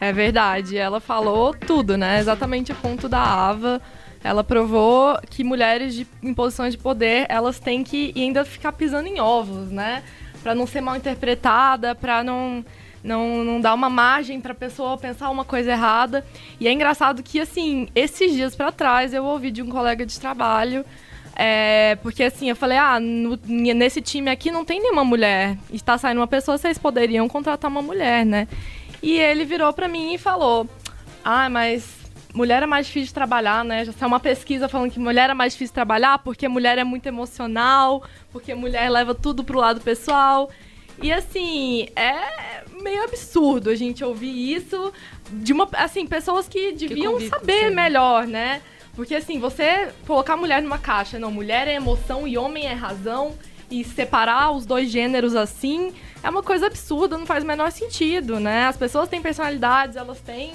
É 0.00 0.12
verdade, 0.12 0.76
ela 0.76 1.00
falou 1.00 1.54
tudo, 1.54 1.96
né? 1.96 2.18
Exatamente 2.18 2.72
o 2.72 2.74
ponto 2.74 3.08
da 3.08 3.22
Ava 3.22 3.80
ela 4.24 4.42
provou 4.42 5.16
que 5.30 5.44
mulheres 5.44 5.94
de, 5.94 6.06
em 6.22 6.34
posições 6.34 6.72
de 6.74 6.78
poder, 6.78 7.26
elas 7.28 7.60
têm 7.60 7.84
que 7.84 8.12
ainda 8.16 8.44
ficar 8.44 8.72
pisando 8.72 9.06
em 9.06 9.20
ovos, 9.20 9.70
né? 9.70 10.02
Para 10.42 10.54
não 10.54 10.66
ser 10.66 10.80
mal 10.80 10.96
interpretada, 10.96 11.94
para 11.94 12.24
não, 12.24 12.64
não, 13.02 13.44
não 13.44 13.60
dar 13.60 13.74
uma 13.74 13.88
margem 13.88 14.40
para 14.40 14.52
a 14.52 14.56
pessoa 14.56 14.98
pensar 14.98 15.30
uma 15.30 15.44
coisa 15.44 15.70
errada. 15.70 16.26
E 16.58 16.66
é 16.66 16.72
engraçado 16.72 17.22
que, 17.22 17.38
assim, 17.38 17.86
esses 17.94 18.32
dias 18.32 18.56
para 18.56 18.72
trás 18.72 19.14
eu 19.14 19.24
ouvi 19.24 19.50
de 19.50 19.62
um 19.62 19.68
colega 19.68 20.04
de 20.04 20.18
trabalho 20.18 20.84
é, 21.36 21.96
porque 21.96 22.22
assim, 22.22 22.48
eu 22.48 22.54
falei, 22.54 22.78
ah, 22.78 23.00
no, 23.00 23.38
nesse 23.46 24.00
time 24.00 24.30
aqui 24.30 24.50
não 24.50 24.64
tem 24.64 24.80
nenhuma 24.80 25.04
mulher. 25.04 25.56
Está 25.72 25.98
saindo 25.98 26.20
uma 26.20 26.26
pessoa, 26.26 26.56
vocês 26.56 26.78
poderiam 26.78 27.28
contratar 27.28 27.70
uma 27.70 27.82
mulher, 27.82 28.24
né? 28.24 28.46
E 29.02 29.18
ele 29.18 29.44
virou 29.44 29.72
para 29.72 29.88
mim 29.88 30.14
e 30.14 30.18
falou: 30.18 30.68
Ah, 31.24 31.50
mas 31.50 32.03
mulher 32.34 32.62
é 32.64 32.66
mais 32.66 32.86
difícil 32.86 33.06
de 33.06 33.14
trabalhar, 33.14 33.64
né? 33.64 33.84
Já 33.84 33.92
saiu 33.92 34.08
uma 34.08 34.20
pesquisa 34.20 34.68
falando 34.68 34.90
que 34.90 34.98
mulher 34.98 35.30
é 35.30 35.34
mais 35.34 35.52
difícil 35.52 35.70
de 35.70 35.74
trabalhar 35.74 36.18
porque 36.18 36.48
mulher 36.48 36.76
é 36.76 36.84
muito 36.84 37.06
emocional, 37.06 38.02
porque 38.32 38.54
mulher 38.54 38.90
leva 38.90 39.14
tudo 39.14 39.44
pro 39.44 39.58
lado 39.58 39.80
pessoal. 39.80 40.50
E 41.00 41.12
assim, 41.12 41.88
é 41.94 42.64
meio 42.82 43.04
absurdo 43.04 43.70
a 43.70 43.74
gente 43.74 44.04
ouvir 44.04 44.54
isso 44.54 44.92
de 45.30 45.52
uma, 45.52 45.68
assim, 45.72 46.06
pessoas 46.06 46.48
que 46.48 46.72
deviam 46.72 47.16
que 47.16 47.28
saber 47.28 47.70
melhor, 47.70 48.26
né? 48.26 48.60
Porque 48.94 49.14
assim, 49.14 49.38
você 49.38 49.92
colocar 50.06 50.36
mulher 50.36 50.60
numa 50.60 50.78
caixa, 50.78 51.18
não, 51.18 51.30
mulher 51.30 51.66
é 51.66 51.74
emoção 51.74 52.28
e 52.28 52.36
homem 52.36 52.66
é 52.66 52.72
razão, 52.72 53.34
e 53.70 53.82
separar 53.82 54.52
os 54.52 54.66
dois 54.66 54.90
gêneros 54.90 55.34
assim, 55.34 55.92
é 56.22 56.30
uma 56.30 56.42
coisa 56.42 56.66
absurda, 56.66 57.18
não 57.18 57.26
faz 57.26 57.42
o 57.42 57.46
menor 57.46 57.72
sentido, 57.72 58.38
né? 58.38 58.66
As 58.66 58.76
pessoas 58.76 59.08
têm 59.08 59.20
personalidades, 59.20 59.96
elas 59.96 60.20
têm 60.20 60.52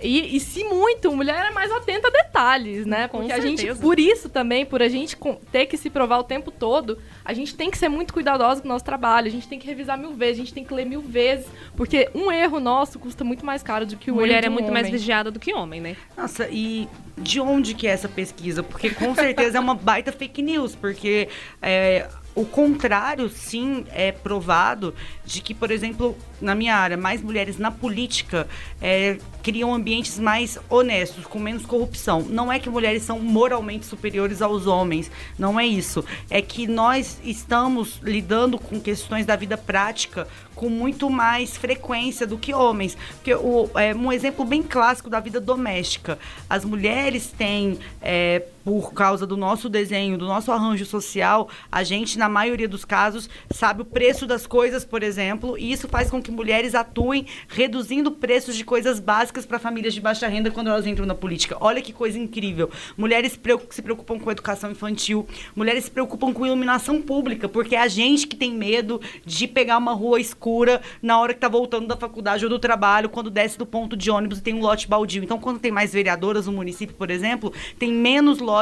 e, 0.00 0.36
e, 0.36 0.40
se 0.40 0.64
muito, 0.64 1.10
mulher 1.14 1.46
é 1.46 1.50
mais 1.50 1.70
atenta 1.72 2.08
a 2.08 2.10
detalhes, 2.10 2.86
né? 2.86 3.08
Com 3.08 3.18
Porque 3.18 3.32
certeza. 3.32 3.62
a 3.62 3.66
gente, 3.66 3.80
por 3.80 3.98
isso 3.98 4.28
também, 4.28 4.64
por 4.64 4.80
a 4.80 4.88
gente 4.88 5.16
ter 5.50 5.66
que 5.66 5.76
se 5.76 5.90
provar 5.90 6.18
o 6.18 6.24
tempo 6.24 6.50
todo, 6.50 6.98
a 7.24 7.32
gente 7.32 7.54
tem 7.54 7.70
que 7.70 7.76
ser 7.76 7.88
muito 7.88 8.12
cuidadosa 8.14 8.60
com 8.60 8.68
o 8.68 8.70
nosso 8.70 8.84
trabalho, 8.84 9.26
a 9.26 9.30
gente 9.30 9.48
tem 9.48 9.58
que 9.58 9.66
revisar 9.66 9.98
mil 9.98 10.12
vezes, 10.14 10.34
a 10.34 10.44
gente 10.44 10.54
tem 10.54 10.64
que 10.64 10.72
ler 10.72 10.86
mil 10.86 11.00
vezes, 11.00 11.46
porque 11.76 12.08
um 12.14 12.30
erro 12.30 12.60
nosso 12.60 12.98
custa 12.98 13.24
muito 13.24 13.44
mais 13.44 13.62
caro 13.62 13.86
do 13.86 13.96
que 13.96 14.10
o 14.10 14.14
mulher 14.14 14.42
erro 14.42 14.42
de 14.42 14.48
um 14.48 14.50
é 14.50 14.54
muito 14.54 14.70
homem. 14.70 14.82
mais 14.82 14.90
vigiada 14.90 15.30
do 15.30 15.40
que 15.40 15.52
homem, 15.52 15.80
né? 15.80 15.96
Nossa, 16.16 16.48
e 16.50 16.88
de 17.16 17.40
onde 17.40 17.74
que 17.74 17.86
é 17.86 17.90
essa 17.90 18.08
pesquisa? 18.08 18.62
Porque 18.62 18.90
com 18.90 19.14
certeza 19.14 19.58
é 19.58 19.60
uma 19.60 19.74
baita 19.74 20.12
fake 20.12 20.42
news, 20.42 20.76
porque 20.76 21.28
é, 21.60 22.08
o 22.38 22.44
contrário, 22.44 23.28
sim, 23.28 23.84
é 23.92 24.12
provado 24.12 24.94
de 25.24 25.40
que, 25.40 25.52
por 25.52 25.72
exemplo, 25.72 26.16
na 26.40 26.54
minha 26.54 26.76
área, 26.76 26.96
mais 26.96 27.20
mulheres 27.20 27.58
na 27.58 27.68
política 27.68 28.46
é, 28.80 29.18
criam 29.42 29.74
ambientes 29.74 30.20
mais 30.20 30.56
honestos, 30.70 31.26
com 31.26 31.40
menos 31.40 31.66
corrupção. 31.66 32.22
Não 32.22 32.52
é 32.52 32.60
que 32.60 32.70
mulheres 32.70 33.02
são 33.02 33.18
moralmente 33.18 33.86
superiores 33.86 34.40
aos 34.40 34.68
homens, 34.68 35.10
não 35.36 35.58
é 35.58 35.66
isso. 35.66 36.04
É 36.30 36.40
que 36.40 36.68
nós 36.68 37.18
estamos 37.24 37.98
lidando 38.04 38.56
com 38.56 38.78
questões 38.78 39.26
da 39.26 39.34
vida 39.34 39.58
prática 39.58 40.28
com 40.54 40.68
muito 40.68 41.08
mais 41.08 41.56
frequência 41.56 42.26
do 42.26 42.36
que 42.36 42.52
homens. 42.52 42.96
Porque 43.14 43.32
o, 43.32 43.70
é 43.76 43.94
um 43.94 44.12
exemplo 44.12 44.44
bem 44.44 44.62
clássico 44.62 45.08
da 45.08 45.20
vida 45.20 45.40
doméstica. 45.40 46.18
As 46.50 46.64
mulheres 46.64 47.32
têm, 47.36 47.78
é, 48.02 48.42
por 48.68 48.92
causa 48.92 49.26
do 49.26 49.34
nosso 49.34 49.66
desenho, 49.66 50.18
do 50.18 50.26
nosso 50.26 50.52
arranjo 50.52 50.84
social, 50.84 51.48
a 51.72 51.82
gente, 51.82 52.18
na 52.18 52.28
maioria 52.28 52.68
dos 52.68 52.84
casos, 52.84 53.26
sabe 53.50 53.80
o 53.80 53.84
preço 53.84 54.26
das 54.26 54.46
coisas, 54.46 54.84
por 54.84 55.02
exemplo, 55.02 55.56
e 55.56 55.72
isso 55.72 55.88
faz 55.88 56.10
com 56.10 56.20
que 56.22 56.30
mulheres 56.30 56.74
atuem 56.74 57.24
reduzindo 57.48 58.10
preços 58.10 58.54
de 58.54 58.66
coisas 58.66 59.00
básicas 59.00 59.46
para 59.46 59.58
famílias 59.58 59.94
de 59.94 60.02
baixa 60.02 60.28
renda 60.28 60.50
quando 60.50 60.68
elas 60.68 60.86
entram 60.86 61.06
na 61.06 61.14
política. 61.14 61.56
Olha 61.58 61.80
que 61.80 61.94
coisa 61.94 62.18
incrível. 62.18 62.70
Mulheres 62.94 63.40
se 63.70 63.80
preocupam 63.80 64.18
com 64.18 64.30
educação 64.30 64.70
infantil, 64.70 65.26
mulheres 65.56 65.84
se 65.84 65.90
preocupam 65.90 66.30
com 66.34 66.44
iluminação 66.44 67.00
pública, 67.00 67.48
porque 67.48 67.74
é 67.74 67.80
a 67.80 67.88
gente 67.88 68.26
que 68.26 68.36
tem 68.36 68.52
medo 68.52 69.00
de 69.24 69.48
pegar 69.48 69.78
uma 69.78 69.94
rua 69.94 70.20
escura 70.20 70.82
na 71.00 71.18
hora 71.18 71.32
que 71.32 71.40
tá 71.40 71.48
voltando 71.48 71.86
da 71.86 71.96
faculdade 71.96 72.44
ou 72.44 72.50
do 72.50 72.58
trabalho, 72.58 73.08
quando 73.08 73.30
desce 73.30 73.56
do 73.56 73.64
ponto 73.64 73.96
de 73.96 74.10
ônibus 74.10 74.40
e 74.40 74.42
tem 74.42 74.52
um 74.52 74.60
lote 74.60 74.86
baldio. 74.86 75.24
Então, 75.24 75.38
quando 75.38 75.58
tem 75.58 75.72
mais 75.72 75.90
vereadoras 75.90 76.44
no 76.44 76.52
município, 76.52 76.94
por 76.94 77.10
exemplo, 77.10 77.50
tem 77.78 77.90
menos 77.90 78.40
lotes 78.40 78.57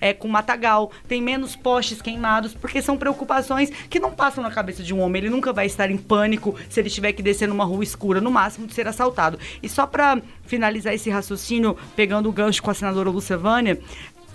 é, 0.00 0.12
com 0.12 0.28
matagal, 0.28 0.90
tem 1.06 1.22
menos 1.22 1.56
postes 1.56 2.02
queimados, 2.02 2.54
porque 2.54 2.82
são 2.82 2.96
preocupações 2.96 3.70
que 3.88 4.00
não 4.00 4.12
passam 4.12 4.42
na 4.42 4.50
cabeça 4.50 4.82
de 4.82 4.94
um 4.94 5.00
homem. 5.00 5.22
Ele 5.22 5.30
nunca 5.30 5.52
vai 5.52 5.66
estar 5.66 5.90
em 5.90 5.96
pânico 5.96 6.54
se 6.68 6.80
ele 6.80 6.90
tiver 6.90 7.12
que 7.12 7.22
descer 7.22 7.48
numa 7.48 7.64
rua 7.64 7.82
escura, 7.82 8.20
no 8.20 8.30
máximo 8.30 8.66
de 8.66 8.74
ser 8.74 8.86
assaltado. 8.86 9.38
E 9.62 9.68
só 9.68 9.86
para 9.86 10.20
finalizar 10.44 10.94
esse 10.94 11.10
raciocínio, 11.10 11.76
pegando 11.94 12.28
o 12.28 12.32
gancho 12.32 12.62
com 12.62 12.70
a 12.70 12.74
senadora 12.74 13.10
Lucevânia, 13.10 13.78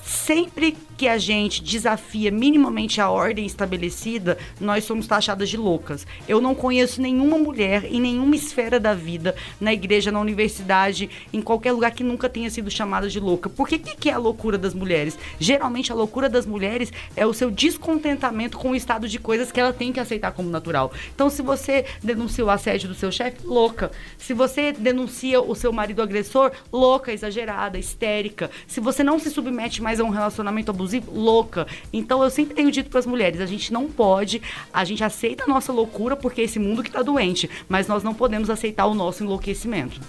sempre 0.04 0.78
que 1.04 1.08
a 1.10 1.18
gente 1.18 1.62
desafia 1.62 2.32
minimamente 2.32 3.02
a 3.02 3.10
ordem 3.10 3.46
estabelecida, 3.46 4.38
nós 4.58 4.86
somos 4.86 5.06
taxadas 5.06 5.50
de 5.50 5.58
loucas. 5.58 6.08
Eu 6.30 6.40
não 6.40 6.56
conheço 6.56 7.02
nenhuma 7.02 7.38
mulher 7.38 7.84
em 7.92 8.00
nenhuma 8.00 8.38
esfera 8.38 8.80
da 8.80 8.94
vida, 8.94 9.36
na 9.60 9.74
igreja, 9.74 10.14
na 10.14 10.22
universidade, 10.22 11.10
em 11.34 11.42
qualquer 11.42 11.74
lugar 11.74 11.92
que 11.92 12.06
nunca 12.06 12.30
tenha 12.30 12.50
sido 12.50 12.72
chamada 12.72 13.10
de 13.10 13.20
louca. 13.20 13.50
Por 13.50 13.68
que, 13.68 13.80
que 13.80 14.10
é 14.10 14.14
a 14.14 14.18
loucura 14.18 14.58
das 14.58 14.74
mulheres? 14.74 15.20
Geralmente 15.38 15.92
a 15.92 15.96
loucura 15.96 16.30
das 16.30 16.46
mulheres 16.46 16.94
é 17.18 17.26
o 17.26 17.34
seu 17.34 17.52
descontentamento 17.52 18.58
com 18.58 18.72
o 18.72 18.76
estado 18.76 19.06
de 19.06 19.20
coisas 19.20 19.52
que 19.52 19.60
ela 19.60 19.74
tem 19.74 19.92
que 19.92 20.00
aceitar 20.00 20.32
como 20.32 20.50
natural. 20.50 20.94
Então, 21.14 21.30
se 21.30 21.42
você 21.42 21.84
denuncia 22.02 22.46
o 22.46 22.50
assédio 22.50 22.88
do 22.88 22.96
seu 22.96 23.12
chefe, 23.12 23.46
louca. 23.46 23.92
Se 24.18 24.34
você 24.34 24.72
denuncia 24.72 25.42
o 25.42 25.54
seu 25.54 25.74
marido 25.74 26.02
agressor, 26.02 26.54
louca, 26.72 27.12
exagerada, 27.12 27.78
histérica. 27.78 28.50
Se 28.66 28.80
você 28.80 29.04
não 29.04 29.20
se 29.20 29.30
submete 29.30 29.82
mais 29.82 30.00
a 30.00 30.06
um 30.06 30.10
relacionamento 30.10 30.72
abusivo, 30.72 30.93
abusivo, 30.98 31.12
louca. 31.12 31.68
Então 31.92 32.24
eu 32.24 32.30
sempre 32.30 32.56
tenho 32.56 32.72
dito 32.72 32.90
para 32.90 33.00
as 33.00 33.06
mulheres, 33.06 33.42
a 33.42 33.46
gente 33.46 33.72
não 33.72 33.88
pode, 33.90 34.42
a 34.72 34.84
gente 34.84 35.04
aceita 35.04 35.44
a 35.44 35.48
nossa 35.48 35.72
loucura 35.72 36.16
porque 36.16 36.42
é 36.42 36.44
esse 36.44 36.60
mundo 36.60 36.84
que 36.84 36.90
está 36.90 37.02
doente, 37.02 37.50
mas 37.68 37.88
nós 37.88 38.04
não 38.04 38.14
podemos 38.14 38.50
aceitar 38.50 38.86
o 38.86 38.94
nosso 38.94 39.24
enlouquecimento. 39.24 40.00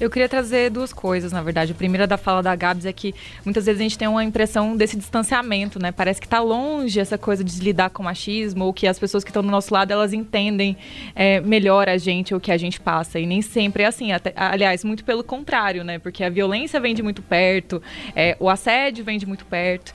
Eu 0.00 0.10
queria 0.10 0.28
trazer 0.28 0.70
duas 0.70 0.92
coisas, 0.92 1.32
na 1.32 1.42
verdade. 1.42 1.72
A 1.72 1.74
primeira 1.74 2.06
da 2.06 2.16
fala 2.16 2.42
da 2.42 2.54
Gabs 2.54 2.84
é 2.84 2.92
que 2.92 3.14
muitas 3.44 3.66
vezes 3.66 3.80
a 3.80 3.82
gente 3.82 3.98
tem 3.98 4.08
uma 4.08 4.24
impressão 4.24 4.76
desse 4.76 4.96
distanciamento, 4.96 5.80
né? 5.80 5.92
Parece 5.92 6.20
que 6.20 6.26
está 6.26 6.40
longe 6.40 6.98
essa 6.98 7.16
coisa 7.16 7.44
de 7.44 7.60
lidar 7.60 7.90
com 7.90 8.02
machismo, 8.02 8.64
ou 8.64 8.72
que 8.72 8.86
as 8.86 8.98
pessoas 8.98 9.22
que 9.22 9.30
estão 9.30 9.42
do 9.42 9.50
nosso 9.50 9.72
lado, 9.72 9.92
elas 9.92 10.12
entendem 10.12 10.76
é, 11.14 11.40
melhor 11.40 11.88
a 11.88 11.96
gente, 11.96 12.34
o 12.34 12.40
que 12.40 12.50
a 12.50 12.56
gente 12.56 12.80
passa. 12.80 13.18
E 13.18 13.26
nem 13.26 13.42
sempre 13.42 13.82
é 13.82 13.86
assim. 13.86 14.12
Até, 14.12 14.32
aliás, 14.36 14.84
muito 14.84 15.04
pelo 15.04 15.22
contrário, 15.22 15.84
né? 15.84 15.98
Porque 15.98 16.24
a 16.24 16.30
violência 16.30 16.80
vem 16.80 16.94
de 16.94 17.02
muito 17.02 17.22
perto, 17.22 17.82
é, 18.14 18.36
o 18.40 18.48
assédio 18.48 19.04
vem 19.04 19.18
de 19.18 19.26
muito 19.26 19.44
perto. 19.46 19.92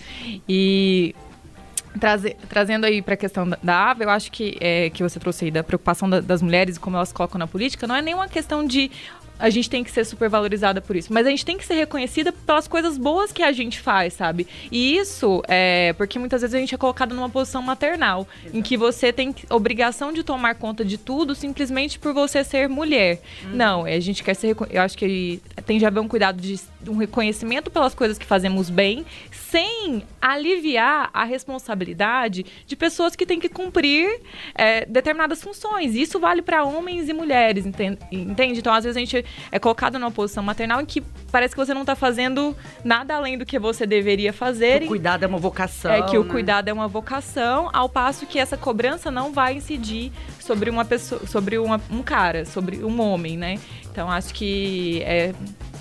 E 0.47 1.15
Traze, 1.99 2.35
trazendo 2.47 2.85
aí 2.85 3.01
para 3.01 3.15
a 3.15 3.17
questão 3.17 3.47
da, 3.47 3.57
da 3.61 3.91
AVA, 3.91 4.03
eu 4.03 4.09
acho 4.09 4.31
que, 4.31 4.57
é, 4.59 4.89
que 4.89 5.01
você 5.01 5.19
trouxe 5.19 5.45
aí 5.45 5.51
da 5.51 5.63
preocupação 5.63 6.09
da, 6.09 6.21
das 6.21 6.41
mulheres 6.41 6.77
e 6.77 6.79
como 6.79 6.95
elas 6.95 7.11
colocam 7.11 7.39
na 7.39 7.47
política, 7.47 7.87
não 7.87 7.95
é 7.95 8.01
nenhuma 8.01 8.27
questão 8.27 8.65
de 8.65 8.91
a 9.39 9.49
gente 9.49 9.69
tem 9.69 9.83
que 9.83 9.91
ser 9.91 10.05
super 10.05 10.29
valorizada 10.29 10.81
por 10.81 10.95
isso. 10.95 11.11
Mas 11.11 11.25
a 11.25 11.29
gente 11.29 11.45
tem 11.45 11.57
que 11.57 11.65
ser 11.65 11.75
reconhecida 11.75 12.31
pelas 12.31 12.67
coisas 12.67 12.97
boas 12.97 13.31
que 13.31 13.41
a 13.41 13.51
gente 13.51 13.79
faz, 13.79 14.13
sabe? 14.13 14.45
E 14.71 14.97
isso 14.97 15.41
é 15.47 15.93
porque 15.93 16.19
muitas 16.19 16.41
vezes 16.41 16.53
a 16.53 16.59
gente 16.59 16.75
é 16.75 16.77
colocado 16.77 17.15
numa 17.15 17.29
posição 17.29 17.61
maternal, 17.61 18.27
Exato. 18.41 18.57
em 18.57 18.61
que 18.61 18.75
você 18.75 19.13
tem 19.13 19.33
obrigação 19.49 20.11
de 20.11 20.23
tomar 20.23 20.55
conta 20.55 20.83
de 20.83 20.97
tudo 20.97 21.33
simplesmente 21.33 21.97
por 21.97 22.13
você 22.13 22.43
ser 22.43 22.67
mulher. 22.67 23.21
Hum. 23.45 23.51
Não, 23.53 23.85
a 23.85 23.99
gente 23.99 24.23
quer 24.23 24.35
ser. 24.35 24.55
Eu 24.69 24.81
acho 24.81 24.97
que 24.97 25.41
tem 25.65 25.79
de 25.79 25.85
haver 25.85 25.99
um 25.99 26.07
cuidado 26.07 26.41
de 26.41 26.59
um 26.87 26.97
reconhecimento 26.97 27.71
pelas 27.71 27.93
coisas 27.93 28.17
que 28.17 28.25
fazemos 28.25 28.69
bem, 28.69 29.05
sem 29.31 30.03
aliviar 30.21 31.09
a 31.13 31.23
responsabilidade 31.23 32.45
de 32.65 32.75
pessoas 32.75 33.15
que 33.15 33.25
têm 33.25 33.39
que 33.39 33.49
cumprir 33.49 34.21
é, 34.55 34.85
determinadas 34.85 35.41
funções. 35.41 35.95
Isso 35.95 36.19
vale 36.19 36.41
para 36.41 36.63
homens 36.63 37.09
e 37.09 37.13
mulheres, 37.13 37.65
entende? 37.65 37.99
Então, 38.11 38.73
às 38.73 38.83
vezes 38.83 38.97
a 38.97 38.99
gente 38.99 39.25
é 39.51 39.59
colocado 39.59 39.97
numa 39.97 40.11
posição 40.11 40.43
maternal 40.43 40.81
em 40.81 40.85
que 40.85 41.01
parece 41.31 41.55
que 41.55 41.65
você 41.65 41.73
não 41.73 41.81
está 41.81 41.95
fazendo 41.95 42.55
nada 42.83 43.15
além 43.15 43.37
do 43.37 43.45
que 43.45 43.59
você 43.59 43.85
deveria 43.85 44.33
fazer. 44.33 44.83
O 44.83 44.87
cuidado 44.87 45.23
é 45.23 45.27
uma 45.27 45.37
vocação. 45.37 45.91
É 45.91 46.01
que 46.03 46.13
né? 46.13 46.19
o 46.19 46.25
cuidado 46.25 46.67
é 46.67 46.73
uma 46.73 46.87
vocação, 46.87 47.69
ao 47.73 47.89
passo 47.89 48.25
que 48.25 48.39
essa 48.39 48.57
cobrança 48.57 49.11
não 49.11 49.31
vai 49.31 49.55
incidir 49.55 50.11
sobre 50.39 50.69
uma 50.69 50.85
pessoa, 50.85 51.25
sobre 51.27 51.57
uma, 51.57 51.81
um 51.89 52.01
cara, 52.01 52.45
sobre 52.45 52.83
um 52.83 52.99
homem, 53.01 53.37
né? 53.37 53.59
Então 53.91 54.09
acho 54.09 54.33
que 54.33 55.01
é, 55.03 55.33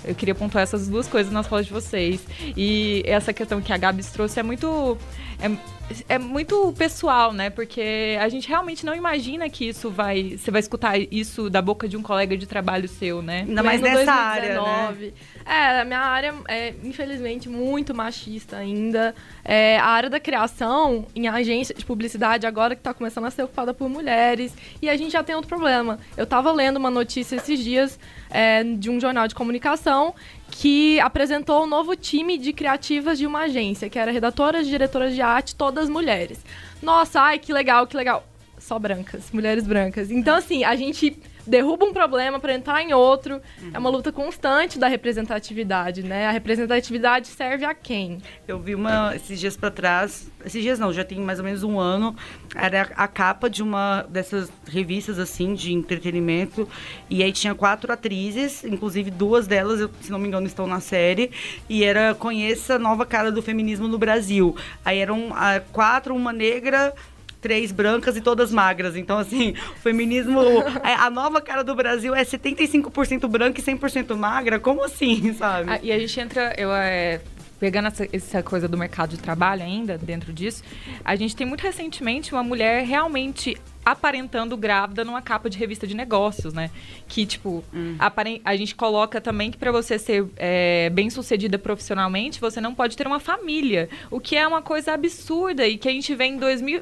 eu 0.03 0.15
queria 0.15 0.35
pontuar 0.35 0.63
essas 0.63 0.87
duas 0.87 1.07
coisas 1.07 1.31
nas 1.31 1.47
falas 1.47 1.65
de 1.65 1.73
vocês. 1.73 2.21
E 2.55 3.03
essa 3.05 3.33
questão 3.33 3.61
que 3.61 3.71
a 3.73 3.77
Gabs 3.77 4.11
trouxe 4.11 4.39
é 4.39 4.43
muito. 4.43 4.97
É, 5.41 6.15
é 6.15 6.19
muito 6.19 6.73
pessoal, 6.77 7.33
né? 7.33 7.49
Porque 7.49 8.17
a 8.19 8.29
gente 8.29 8.47
realmente 8.47 8.85
não 8.85 8.93
imagina 8.93 9.49
que 9.49 9.67
isso 9.67 9.89
vai. 9.89 10.37
Você 10.37 10.51
vai 10.51 10.59
escutar 10.59 10.99
isso 10.99 11.49
da 11.49 11.61
boca 11.61 11.87
de 11.87 11.97
um 11.97 12.01
colega 12.01 12.37
de 12.37 12.45
trabalho 12.45 12.87
seu, 12.87 13.21
né? 13.21 13.45
Ainda 13.47 13.63
mais 13.63 13.81
nessa 13.81 13.95
2019. 13.95 14.69
área. 14.69 14.95
Né? 14.95 15.13
É, 15.45 15.81
a 15.81 15.85
minha 15.85 15.99
área 15.99 16.35
é, 16.47 16.73
infelizmente, 16.83 17.49
muito 17.49 17.95
machista 17.95 18.57
ainda. 18.57 19.15
É, 19.43 19.79
a 19.79 19.87
área 19.87 20.09
da 20.09 20.19
criação 20.19 21.07
em 21.15 21.27
agência 21.27 21.73
de 21.73 21.85
publicidade 21.85 22.45
agora 22.45 22.75
que 22.75 22.81
está 22.81 22.93
começando 22.93 23.25
a 23.25 23.31
ser 23.31 23.43
ocupada 23.43 23.73
por 23.73 23.89
mulheres. 23.89 24.53
E 24.81 24.89
a 24.89 24.95
gente 24.95 25.11
já 25.11 25.23
tem 25.23 25.33
outro 25.33 25.49
problema. 25.49 25.99
Eu 26.15 26.25
estava 26.25 26.51
lendo 26.51 26.77
uma 26.77 26.91
notícia 26.91 27.37
esses 27.37 27.59
dias 27.63 27.99
é, 28.29 28.63
de 28.63 28.89
um 28.89 28.99
jornal 28.99 29.27
de 29.27 29.33
comunicação 29.33 30.13
que 30.59 30.99
apresentou 30.99 31.63
um 31.63 31.65
novo 31.65 31.95
time 31.95 32.37
de 32.37 32.51
criativas 32.51 33.17
de 33.17 33.25
uma 33.25 33.43
agência, 33.43 33.89
que 33.89 33.97
era 33.97 34.11
redatoras 34.11 34.67
diretoras 34.67 35.15
de 35.15 35.21
arte, 35.21 35.55
todas 35.55 35.87
mulheres. 35.87 36.43
Nossa, 36.83 37.21
ai, 37.21 37.39
que 37.39 37.53
legal, 37.53 37.87
que 37.87 37.95
legal. 37.95 38.27
Só 38.57 38.77
brancas, 38.77 39.31
mulheres 39.31 39.65
brancas. 39.65 40.11
Então, 40.11 40.35
assim, 40.35 40.65
a 40.65 40.75
gente 40.75 41.17
derruba 41.49 41.85
um 41.85 41.93
problema 41.93 42.39
para 42.39 42.53
entrar 42.53 42.81
em 42.81 42.93
outro. 42.93 43.41
Uhum. 43.61 43.71
É 43.73 43.79
uma 43.79 43.89
luta 43.89 44.11
constante 44.11 44.77
da 44.77 44.87
representatividade, 44.87 46.03
né? 46.03 46.27
A 46.27 46.31
representatividade 46.31 47.27
serve 47.27 47.65
a 47.65 47.73
quem? 47.73 48.21
Eu 48.47 48.59
vi 48.59 48.75
uma 48.75 49.15
esses 49.15 49.39
dias 49.39 49.57
para 49.57 49.71
trás, 49.71 50.31
esses 50.45 50.61
dias 50.61 50.79
não, 50.79 50.93
já 50.93 51.03
tem 51.03 51.19
mais 51.19 51.39
ou 51.39 51.45
menos 51.45 51.63
um 51.63 51.79
ano, 51.79 52.15
era 52.55 52.89
a 52.95 53.07
capa 53.07 53.49
de 53.49 53.63
uma 53.63 54.03
dessas 54.03 54.51
revistas 54.67 55.19
assim 55.19 55.53
de 55.53 55.73
entretenimento 55.73 56.67
e 57.09 57.23
aí 57.23 57.31
tinha 57.31 57.55
quatro 57.55 57.91
atrizes, 57.91 58.63
inclusive 58.63 59.09
duas 59.09 59.47
delas, 59.47 59.89
se 60.01 60.11
não 60.11 60.19
me 60.19 60.27
engano, 60.27 60.45
estão 60.45 60.67
na 60.67 60.79
série 60.79 61.31
e 61.67 61.83
era 61.83 62.13
conheça 62.13 62.75
a 62.75 62.79
nova 62.79 63.05
cara 63.05 63.31
do 63.31 63.41
feminismo 63.41 63.87
no 63.87 63.97
Brasil. 63.97 64.55
Aí 64.85 64.99
eram 64.99 65.33
a, 65.33 65.59
quatro, 65.59 66.15
uma 66.15 66.31
negra, 66.31 66.93
três 67.41 67.71
brancas 67.71 68.15
e 68.17 68.21
todas 68.21 68.51
magras. 68.51 68.95
Então, 68.95 69.17
assim, 69.17 69.51
o 69.51 69.79
feminismo. 69.79 70.39
É, 70.83 70.93
a 70.93 71.09
nova 71.09 71.41
cara 71.41 71.63
do 71.63 71.75
Brasil 71.75 72.13
é 72.15 72.23
75% 72.23 73.27
branca 73.27 73.59
e 73.59 73.63
100% 73.63 74.15
magra? 74.15 74.59
Como 74.59 74.83
assim, 74.83 75.33
sabe? 75.33 75.71
Ah, 75.71 75.79
e 75.81 75.91
a 75.91 75.99
gente 75.99 76.19
entra. 76.19 76.53
Eu, 76.57 76.71
é, 76.71 77.21
pegando 77.59 77.87
essa, 77.87 78.07
essa, 78.11 78.41
coisa 78.41 78.67
do 78.67 78.77
mercado 78.77 79.11
de 79.11 79.17
trabalho 79.17 79.63
ainda, 79.63 79.97
dentro 79.97 80.31
disso, 80.31 80.63
a 81.03 81.15
gente 81.15 81.35
tem 81.35 81.45
muito 81.45 81.61
recentemente 81.61 82.33
uma 82.33 82.43
mulher 82.43 82.85
realmente 82.85 83.57
aparentando 83.91 84.55
grávida 84.55 85.03
numa 85.03 85.21
capa 85.21 85.49
de 85.49 85.57
revista 85.57 85.85
de 85.87 85.95
negócios, 85.95 86.53
né? 86.53 86.69
Que, 87.07 87.25
tipo, 87.25 87.63
hum. 87.73 87.97
a 88.43 88.55
gente 88.55 88.75
coloca 88.75 89.19
também 89.19 89.51
que 89.51 89.57
para 89.57 89.71
você 89.71 89.97
ser 89.97 90.27
é, 90.37 90.89
bem 90.89 91.09
sucedida 91.09 91.57
profissionalmente, 91.57 92.39
você 92.39 92.61
não 92.61 92.73
pode 92.73 92.95
ter 92.95 93.07
uma 93.07 93.19
família. 93.19 93.89
O 94.11 94.19
que 94.19 94.35
é 94.35 94.47
uma 94.47 94.61
coisa 94.61 94.93
absurda 94.93 95.67
e 95.67 95.77
que 95.77 95.87
a 95.87 95.91
gente 95.91 96.13
vê 96.15 96.25
em 96.25 96.37
2000, 96.37 96.81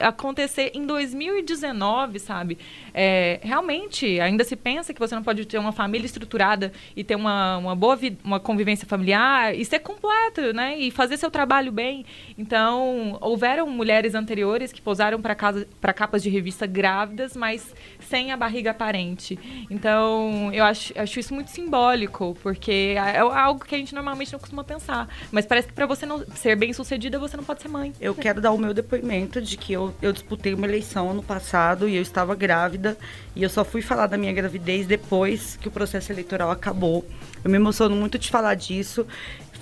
acontecer 0.00 0.72
em 0.74 0.84
2019, 0.84 2.18
sabe? 2.18 2.58
É, 2.92 3.38
realmente, 3.42 4.18
ainda 4.20 4.44
se 4.44 4.56
pensa 4.56 4.92
que 4.92 5.00
você 5.00 5.14
não 5.14 5.22
pode 5.22 5.44
ter 5.46 5.58
uma 5.58 5.72
família 5.72 6.06
estruturada 6.06 6.72
e 6.96 7.04
ter 7.04 7.14
uma, 7.14 7.58
uma 7.58 7.76
boa 7.76 7.98
uma 8.24 8.40
convivência 8.40 8.86
familiar 8.86 9.54
e 9.54 9.64
ser 9.64 9.80
completo, 9.80 10.52
né? 10.52 10.78
E 10.78 10.90
fazer 10.90 11.16
seu 11.16 11.30
trabalho 11.30 11.70
bem. 11.70 12.04
Então, 12.36 13.18
houveram 13.20 13.68
mulheres 13.68 14.14
anteriores 14.14 14.72
que 14.72 14.80
posaram 14.80 15.20
para 15.20 15.92
capas 15.92 16.22
de 16.22 16.28
revista 16.28 16.39
grávidas, 16.66 17.36
mas 17.36 17.74
sem 18.08 18.32
a 18.32 18.36
barriga 18.36 18.70
aparente. 18.70 19.38
Então, 19.70 20.50
eu 20.52 20.64
acho, 20.64 20.92
acho 20.98 21.20
isso 21.20 21.34
muito 21.34 21.50
simbólico, 21.50 22.36
porque 22.42 22.94
é, 22.96 23.16
é 23.16 23.18
algo 23.18 23.64
que 23.64 23.74
a 23.74 23.78
gente 23.78 23.94
normalmente 23.94 24.32
não 24.32 24.38
costuma 24.38 24.64
pensar. 24.64 25.08
Mas 25.30 25.46
parece 25.46 25.68
que 25.68 25.74
para 25.74 25.86
você 25.86 26.06
não 26.06 26.24
ser 26.34 26.56
bem 26.56 26.72
sucedida, 26.72 27.18
você 27.18 27.36
não 27.36 27.44
pode 27.44 27.62
ser 27.62 27.68
mãe. 27.68 27.92
Eu 28.00 28.14
quero 28.14 28.40
dar 28.40 28.52
o 28.52 28.58
meu 28.58 28.74
depoimento 28.74 29.40
de 29.40 29.56
que 29.56 29.72
eu, 29.72 29.94
eu 30.00 30.12
disputei 30.12 30.54
uma 30.54 30.66
eleição 30.66 31.10
ano 31.10 31.22
passado 31.22 31.88
e 31.88 31.96
eu 31.96 32.02
estava 32.02 32.34
grávida. 32.34 32.96
E 33.34 33.42
eu 33.42 33.50
só 33.50 33.64
fui 33.64 33.82
falar 33.82 34.06
da 34.06 34.16
minha 34.16 34.32
gravidez 34.32 34.86
depois 34.86 35.56
que 35.56 35.68
o 35.68 35.70
processo 35.70 36.12
eleitoral 36.12 36.50
acabou. 36.50 37.06
Eu 37.44 37.50
me 37.50 37.56
emociono 37.56 37.94
muito 37.94 38.18
de 38.18 38.28
falar 38.28 38.54
disso. 38.54 39.06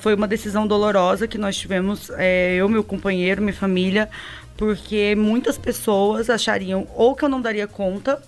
Foi 0.01 0.15
uma 0.15 0.29
decisão 0.29 0.67
dolorosa 0.67 1.27
que 1.27 1.37
nós 1.37 1.57
tivemos, 1.57 2.09
é, 2.11 2.55
eu, 2.55 2.69
meu 2.69 2.85
companheiro, 2.85 3.43
minha 3.43 3.55
família, 3.55 4.09
porque 4.59 5.15
muitas 5.17 5.57
pessoas 5.57 6.29
achariam 6.29 6.87
ou 6.97 7.15
que 7.15 7.25
eu 7.25 7.29
não 7.29 7.41
daria 7.41 7.69
conta 7.69 8.21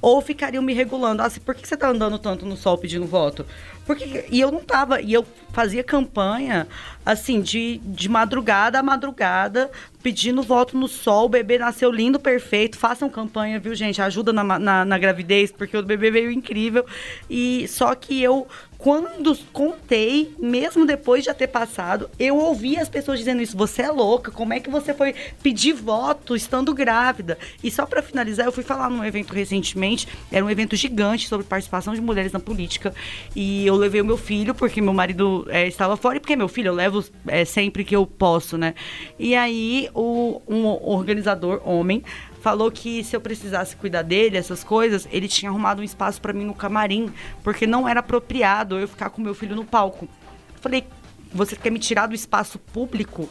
ou 0.00 0.20
ficariam 0.20 0.62
me 0.62 0.74
regulando. 0.74 1.22
Ah, 1.22 1.30
por 1.44 1.54
que 1.54 1.66
você 1.66 1.76
tá 1.76 1.88
andando 1.88 2.18
tanto 2.18 2.44
no 2.44 2.56
sol 2.56 2.76
pedindo 2.76 3.06
voto? 3.06 3.46
Porque, 3.86 4.26
e 4.30 4.40
eu 4.40 4.50
não 4.50 4.60
tava, 4.60 5.00
e 5.00 5.12
eu 5.12 5.26
fazia 5.52 5.82
campanha, 5.82 6.66
assim, 7.04 7.40
de, 7.40 7.78
de 7.78 8.08
madrugada 8.08 8.78
a 8.78 8.82
madrugada, 8.82 9.70
pedindo 10.02 10.42
voto 10.42 10.76
no 10.76 10.88
sol. 10.88 11.26
O 11.26 11.28
bebê 11.28 11.58
nasceu 11.58 11.90
lindo, 11.90 12.18
perfeito. 12.20 12.78
Façam 12.78 13.08
campanha, 13.08 13.58
viu, 13.58 13.74
gente? 13.74 14.00
Ajuda 14.00 14.30
na, 14.30 14.44
na, 14.58 14.84
na 14.84 14.98
gravidez, 14.98 15.50
porque 15.50 15.76
o 15.76 15.82
bebê 15.82 16.10
veio 16.10 16.30
incrível. 16.30 16.84
E 17.28 17.66
só 17.68 17.94
que 17.94 18.22
eu 18.22 18.46
quando 18.84 19.34
contei, 19.50 20.34
mesmo 20.38 20.84
depois 20.84 21.22
de 21.22 21.28
já 21.28 21.32
ter 21.32 21.46
passado, 21.46 22.10
eu 22.18 22.36
ouvi 22.36 22.76
as 22.76 22.86
pessoas 22.86 23.18
dizendo 23.18 23.40
isso. 23.40 23.56
Você 23.56 23.80
é 23.80 23.90
louca, 23.90 24.30
como 24.30 24.52
é 24.52 24.60
que 24.60 24.68
você 24.68 24.92
foi 24.92 25.14
pedir 25.42 25.72
voto 25.72 26.36
estando 26.36 26.74
grávida? 26.74 27.38
E 27.62 27.70
só 27.70 27.86
para 27.86 28.02
finalizar, 28.02 28.44
eu 28.44 28.52
fui 28.52 28.62
falar 28.62 28.90
num 28.90 29.02
evento 29.02 29.32
recentemente, 29.32 30.06
era 30.30 30.44
um 30.44 30.50
evento 30.50 30.76
gigante 30.76 31.28
sobre 31.28 31.46
participação 31.46 31.94
de 31.94 32.00
mulheres 32.02 32.30
na 32.30 32.38
política. 32.38 32.94
E 33.34 33.66
eu 33.66 33.74
levei 33.74 34.02
o 34.02 34.04
meu 34.04 34.18
filho, 34.18 34.54
porque 34.54 34.82
meu 34.82 34.92
marido 34.92 35.46
é, 35.48 35.66
estava 35.66 35.96
fora, 35.96 36.18
e 36.18 36.20
porque 36.20 36.36
meu 36.36 36.48
filho 36.48 36.68
eu 36.68 36.74
levo 36.74 37.02
é, 37.26 37.42
sempre 37.46 37.84
que 37.84 37.96
eu 37.96 38.06
posso, 38.06 38.58
né? 38.58 38.74
E 39.18 39.34
aí 39.34 39.88
o, 39.94 40.42
um 40.46 40.66
organizador, 40.66 41.66
homem, 41.66 42.02
falou 42.44 42.70
que 42.70 43.02
se 43.02 43.16
eu 43.16 43.22
precisasse 43.22 43.74
cuidar 43.74 44.02
dele, 44.02 44.36
essas 44.36 44.62
coisas, 44.62 45.08
ele 45.10 45.26
tinha 45.26 45.50
arrumado 45.50 45.80
um 45.80 45.82
espaço 45.82 46.20
para 46.20 46.30
mim 46.30 46.44
no 46.44 46.52
camarim, 46.52 47.10
porque 47.42 47.66
não 47.66 47.88
era 47.88 48.00
apropriado 48.00 48.78
eu 48.78 48.86
ficar 48.86 49.08
com 49.08 49.22
meu 49.22 49.34
filho 49.34 49.56
no 49.56 49.64
palco. 49.64 50.04
Eu 50.04 50.60
falei, 50.60 50.84
você 51.32 51.56
quer 51.56 51.70
me 51.70 51.78
tirar 51.78 52.06
do 52.06 52.14
espaço 52.14 52.58
público? 52.58 53.30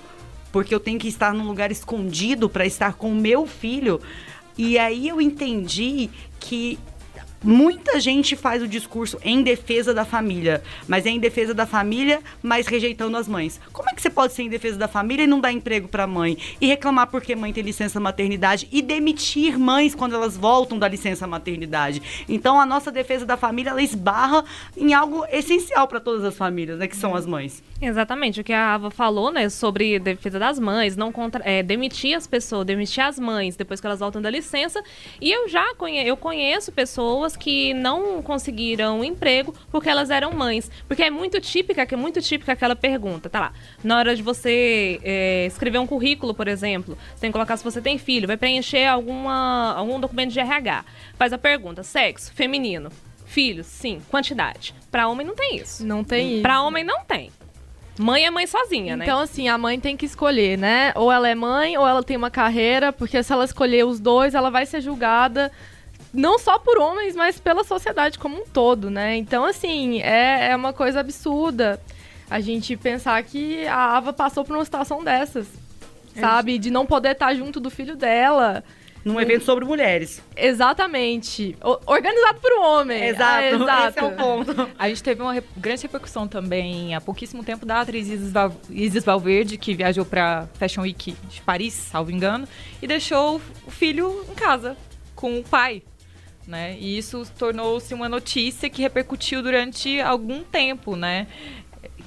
Porque 0.52 0.74
eu 0.74 0.80
tenho 0.80 0.98
que 0.98 1.08
estar 1.08 1.32
num 1.32 1.46
lugar 1.46 1.72
escondido 1.72 2.50
para 2.50 2.66
estar 2.66 2.94
com 2.94 3.12
o 3.12 3.16
meu 3.16 3.46
filho. 3.46 4.02
E 4.58 4.80
aí 4.80 5.10
eu 5.10 5.22
entendi 5.22 6.10
que 6.40 6.80
Muita 7.44 8.00
gente 8.00 8.38
faz 8.38 8.64
o 8.64 8.68
discurso 8.68 9.18
em 9.22 9.44
defesa 9.44 9.94
da 9.94 10.06
família, 10.06 10.64
mas 10.88 11.06
é 11.06 11.10
em 11.10 11.20
defesa 11.20 11.54
da 11.54 11.66
família, 11.66 12.22
mas 12.42 12.68
rejeitando 12.68 13.18
as 13.18 13.28
mães. 13.28 13.60
Como 13.74 13.90
é 13.90 13.94
que 13.94 14.02
você 14.02 14.10
pode 14.10 14.32
ser 14.32 14.44
em 14.44 14.50
defesa 14.50 14.78
da 14.78 14.88
família 14.88 15.26
e 15.26 15.28
não 15.28 15.42
dar 15.42 15.52
emprego 15.52 15.90
para 15.90 16.08
mãe? 16.08 16.38
E 16.62 16.68
reclamar 16.68 17.08
porque 17.08 17.36
mãe 17.36 17.52
tem 17.52 17.62
licença 17.62 18.00
maternidade 18.00 18.70
e 18.72 18.82
demitir 18.82 19.60
mães 19.60 19.94
quando 19.94 20.16
elas 20.16 20.38
voltam 20.38 20.80
da 20.80 20.88
licença 20.88 21.28
maternidade? 21.28 22.02
Então 22.30 22.62
a 22.62 22.66
nossa 22.66 22.90
defesa 22.90 23.26
da 23.26 23.36
família 23.36 23.72
ela 23.72 23.82
esbarra 23.82 24.46
em 24.78 24.94
algo 24.94 25.26
essencial 25.30 25.86
para 25.86 26.00
todas 26.00 26.24
as 26.24 26.38
famílias, 26.38 26.80
né, 26.80 26.88
que 26.88 26.96
são 26.96 27.14
as 27.14 27.26
mães. 27.26 27.62
Exatamente, 27.86 28.42
o 28.42 28.44
que 28.44 28.54
a 28.54 28.74
Ava 28.74 28.90
falou, 28.90 29.32
né, 29.32 29.50
sobre 29.50 30.00
defesa 30.00 30.40
das 30.40 30.58
mães, 30.58 30.96
não 30.96 31.12
contra, 31.12 31.44
é, 31.44 31.62
demitir 31.62 32.16
as 32.16 32.26
pessoas, 32.26 32.66
demitir 32.66 33.04
as 33.04 33.20
mães 33.20 33.56
depois 33.56 33.82
que 33.82 33.88
elas 33.88 34.00
voltam 34.00 34.22
da 34.22 34.30
licença. 34.30 34.82
E 35.20 35.32
eu 35.32 35.50
já 35.50 35.76
conhe 35.76 36.04
eu 36.08 36.16
conheço 36.16 36.72
pessoas 36.72 37.36
que 37.36 37.74
não 37.74 38.22
conseguiram 38.22 39.04
emprego 39.04 39.54
porque 39.72 39.90
elas 39.90 40.10
eram 40.10 40.32
mães. 40.32 40.72
Porque 40.88 41.04
é 41.04 41.10
muito 41.10 41.40
típica, 41.42 41.86
que 41.86 41.94
é 41.94 41.98
muito 41.98 42.22
típica 42.22 42.54
aquela 42.54 42.76
pergunta, 42.76 43.30
tá 43.30 43.40
lá. 43.40 43.54
Na 43.84 43.98
hora 43.98 44.16
de 44.16 44.22
você 44.22 45.00
é, 45.04 45.46
escrever 45.48 45.80
um 45.80 45.88
currículo, 45.88 46.34
por 46.34 46.48
exemplo, 46.48 46.98
você 47.14 47.22
tem 47.22 47.30
que 47.30 47.34
colocar 47.34 47.58
se 47.58 47.64
você 47.64 47.82
tem 47.82 47.98
filho, 47.98 48.28
vai 48.28 48.38
preencher 48.38 48.86
alguma, 48.86 49.74
algum 49.74 50.00
documento 50.00 50.32
de 50.32 50.40
RH. 50.40 50.86
Faz 51.18 51.34
a 51.34 51.38
pergunta: 51.38 51.84
sexo, 51.84 52.34
feminino. 52.34 52.90
Filhos, 53.26 53.66
sim. 53.66 54.00
Quantidade. 54.12 54.76
Para 54.92 55.08
homem 55.08 55.26
não 55.26 55.36
tem 55.36 55.56
isso. 55.58 55.84
Não 55.86 56.04
tem 56.04 56.34
isso. 56.34 56.42
Para 56.44 56.62
homem 56.62 56.84
não 56.84 57.04
tem. 57.04 57.32
Mãe 57.98 58.26
é 58.26 58.32
mãe 58.32 58.48
sozinha, 58.48 58.98
né? 58.98 59.06
Então, 59.06 59.20
assim, 59.20 59.48
a 59.48 59.58
mãe 59.58 59.80
tem 59.80 59.96
que 59.96 60.06
escolher, 60.06 60.58
né? 60.58 60.92
Ou 60.96 61.12
ela 61.12 61.30
é 61.30 61.36
mãe, 61.36 61.78
ou 61.78 61.88
ela 61.88 62.02
tem 62.02 62.18
uma 62.18 62.32
carreira, 62.32 62.92
porque 62.92 63.22
se 63.22 63.32
ela 63.32 63.46
escolher 63.46 63.86
os 63.86 64.00
dois, 64.00 64.34
ela 64.34 64.50
vai 64.50 64.66
ser 64.66 64.82
julgada 64.82 65.52
não 66.14 66.38
só 66.38 66.60
por 66.60 66.78
homens, 66.78 67.16
mas 67.16 67.40
pela 67.40 67.64
sociedade 67.64 68.20
como 68.20 68.38
um 68.38 68.46
todo, 68.46 68.90
né? 68.90 69.16
Então, 69.16 69.44
assim, 69.46 70.02
é, 70.02 70.52
é 70.52 70.56
uma 70.56 70.72
coisa 70.72 71.00
absurda 71.00 71.82
a 72.30 72.40
gente 72.40 72.78
pensar 72.78 73.22
que 73.24 73.66
a 73.68 73.98
Ava 73.98 74.14
passou 74.14 74.46
por 74.46 74.56
uma 74.56 74.64
situação 74.64 75.04
dessas, 75.04 75.48
é 76.16 76.20
sabe? 76.20 76.60
De 76.60 76.70
não 76.70 76.86
poder 76.86 77.12
estar 77.12 77.34
junto 77.34 77.60
do 77.60 77.70
filho 77.70 77.96
dela 77.96 78.64
num 79.04 79.20
evento 79.20 79.44
sobre 79.44 79.66
mulheres. 79.66 80.22
Exatamente. 80.36 81.56
O, 81.62 81.80
organizado 81.86 82.40
por 82.40 82.52
um 82.54 82.64
homem. 82.64 83.04
Exato, 83.04 83.24
ah, 83.26 83.46
exato. 83.46 83.90
Esse 83.90 84.00
é 84.00 84.04
o 84.04 84.12
ponto. 84.16 84.70
A 84.78 84.90
gente 84.90 85.04
teve 85.04 85.22
uma 85.22 85.44
grande 85.58 85.82
repercussão 85.84 86.28
também 86.28 86.96
há 86.96 87.02
pouquíssimo 87.02 87.44
tempo 87.44 87.66
da 87.66 87.82
atriz 87.82 88.08
Isis, 88.08 88.32
Val 88.32 88.56
Isis 88.70 89.04
Valverde, 89.04 89.58
que 89.58 89.74
viajou 89.74 90.06
para 90.06 90.48
Fashion 90.54 90.82
Week 90.82 91.16
de 91.30 91.42
Paris, 91.42 91.74
salvo 91.74 92.12
engano, 92.12 92.48
e 92.82 92.88
deixou 92.88 93.42
o 93.68 93.72
filho 93.72 94.26
em 94.30 94.36
casa 94.36 94.78
com 95.16 95.40
o 95.40 95.44
pai. 95.44 95.84
Né? 96.46 96.76
E 96.78 96.98
isso 96.98 97.26
tornou-se 97.38 97.94
uma 97.94 98.10
notícia 98.10 98.70
que 98.70 98.82
repercutiu 98.82 99.42
durante 99.42 100.02
algum 100.02 100.44
tempo, 100.44 100.98
né? 100.98 101.28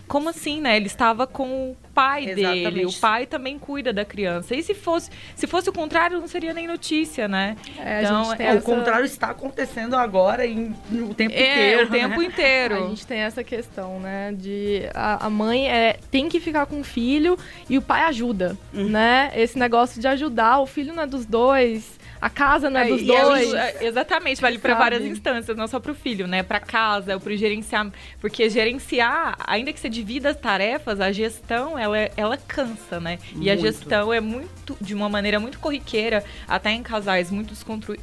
Como 0.09 0.29
assim, 0.29 0.61
né? 0.61 0.77
Ele 0.77 0.87
estava 0.87 1.27
com 1.27 1.71
o 1.71 1.77
pai 1.95 2.31
Exatamente. 2.31 2.65
dele. 2.65 2.87
O 2.87 2.93
pai 2.93 3.27
também 3.27 3.59
cuida 3.59 3.93
da 3.93 4.05
criança. 4.05 4.55
E 4.55 4.63
se 4.63 4.75
fosse, 4.75 5.11
se 5.35 5.47
fosse 5.47 5.69
o 5.69 5.73
contrário, 5.73 6.21
não 6.21 6.29
seria 6.29 6.53
nem 6.53 6.67
notícia, 6.67 7.27
né? 7.27 7.57
É, 7.79 8.03
então, 8.03 8.35
é, 8.35 8.45
essa... 8.45 8.59
o 8.59 8.63
contrário 8.63 9.05
está 9.05 9.31
acontecendo 9.31 9.97
agora 9.97 10.47
em, 10.47 10.75
o 10.93 11.15
tempo 11.15 11.35
é, 11.35 11.73
inteiro. 11.73 11.87
o 11.87 11.91
tempo 11.91 12.21
né? 12.21 12.27
inteiro. 12.27 12.75
A 12.85 12.89
gente 12.89 13.07
tem 13.07 13.21
essa 13.21 13.43
questão, 13.43 13.99
né? 13.99 14.33
De 14.33 14.89
a, 14.95 15.27
a 15.27 15.31
mãe 15.31 15.69
é, 15.69 15.99
tem 16.11 16.29
que 16.29 16.39
ficar 16.41 16.67
com 16.67 16.81
o 16.81 16.85
filho 16.85 17.39
e 17.69 17.77
o 17.79 17.83
pai 17.83 18.03
ajuda, 18.03 18.57
uhum. 18.73 18.89
né? 18.89 19.33
Esse 19.35 19.59
negócio 19.59 20.01
de 20.01 20.07
ajudar, 20.07 20.61
o 20.61 20.67
filho 20.67 20.95
não 20.95 21.03
é 21.03 21.07
dos 21.07 21.27
dois 21.27 21.96
a 22.21 22.31
casa 22.31 22.71
não 22.71 22.81
é, 22.81 22.87
é 22.87 22.93
dos 22.93 23.03
dois. 23.03 23.55
É, 23.55 23.87
exatamente, 23.87 24.41
vale 24.41 24.59
para 24.59 24.75
várias 24.75 25.05
instâncias, 25.05 25.57
não 25.57 25.67
só 25.67 25.79
para 25.81 25.93
o 25.93 25.95
filho, 25.95 26.27
né? 26.27 26.43
Para 26.43 26.61
casa, 26.61 27.19
para 27.19 27.37
gerenciar, 27.37 27.91
porque 28.21 28.49
gerenciar, 28.49 29.37
ainda 29.47 29.73
que 29.73 29.81
você 29.81 29.89
divida 29.89 30.31
as 30.31 30.37
tarefas, 30.37 31.01
a 31.01 31.13
gestão 31.13 31.79
ela, 31.79 31.97
ela 32.17 32.37
cansa, 32.37 33.01
né? 33.01 33.19
Muito. 33.33 33.47
E 33.47 33.51
a 33.51 33.57
gestão 33.57 34.13
é 34.13 34.21
muito 34.21 34.77
de 34.81 34.95
uma 34.95 35.09
maneira 35.09 35.39
muito 35.39 35.59
corriqueira, 35.59 36.25
até 36.47 36.71
em 36.71 36.83
casais 36.83 37.31
muito 37.31 37.55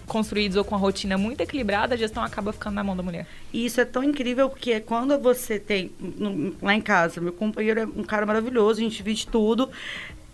construídos 0.06 0.58
ou 0.58 0.64
com 0.64 0.76
a 0.76 0.78
rotina 0.78 1.18
muito 1.18 1.42
equilibrada, 1.42 1.96
a 1.96 1.98
gestão 1.98 2.24
acaba 2.24 2.54
ficando 2.54 2.76
na 2.76 2.84
mão 2.84 2.96
da 2.96 3.04
mulher. 3.04 3.28
E 3.52 3.66
isso 3.66 3.80
é 3.82 3.86
tão 3.86 4.04
incrível 4.04 4.50
porque 4.50 4.80
quando 4.80 5.18
você 5.20 5.60
tem 5.60 5.92
lá 6.62 6.74
em 6.74 6.82
casa, 6.82 7.22
meu 7.22 7.34
companheiro 7.34 7.80
é 7.82 7.86
um 7.86 8.04
cara 8.04 8.26
maravilhoso, 8.26 8.80
a 8.80 8.84
gente 8.84 8.98
divide 8.98 9.28
tudo, 9.28 9.70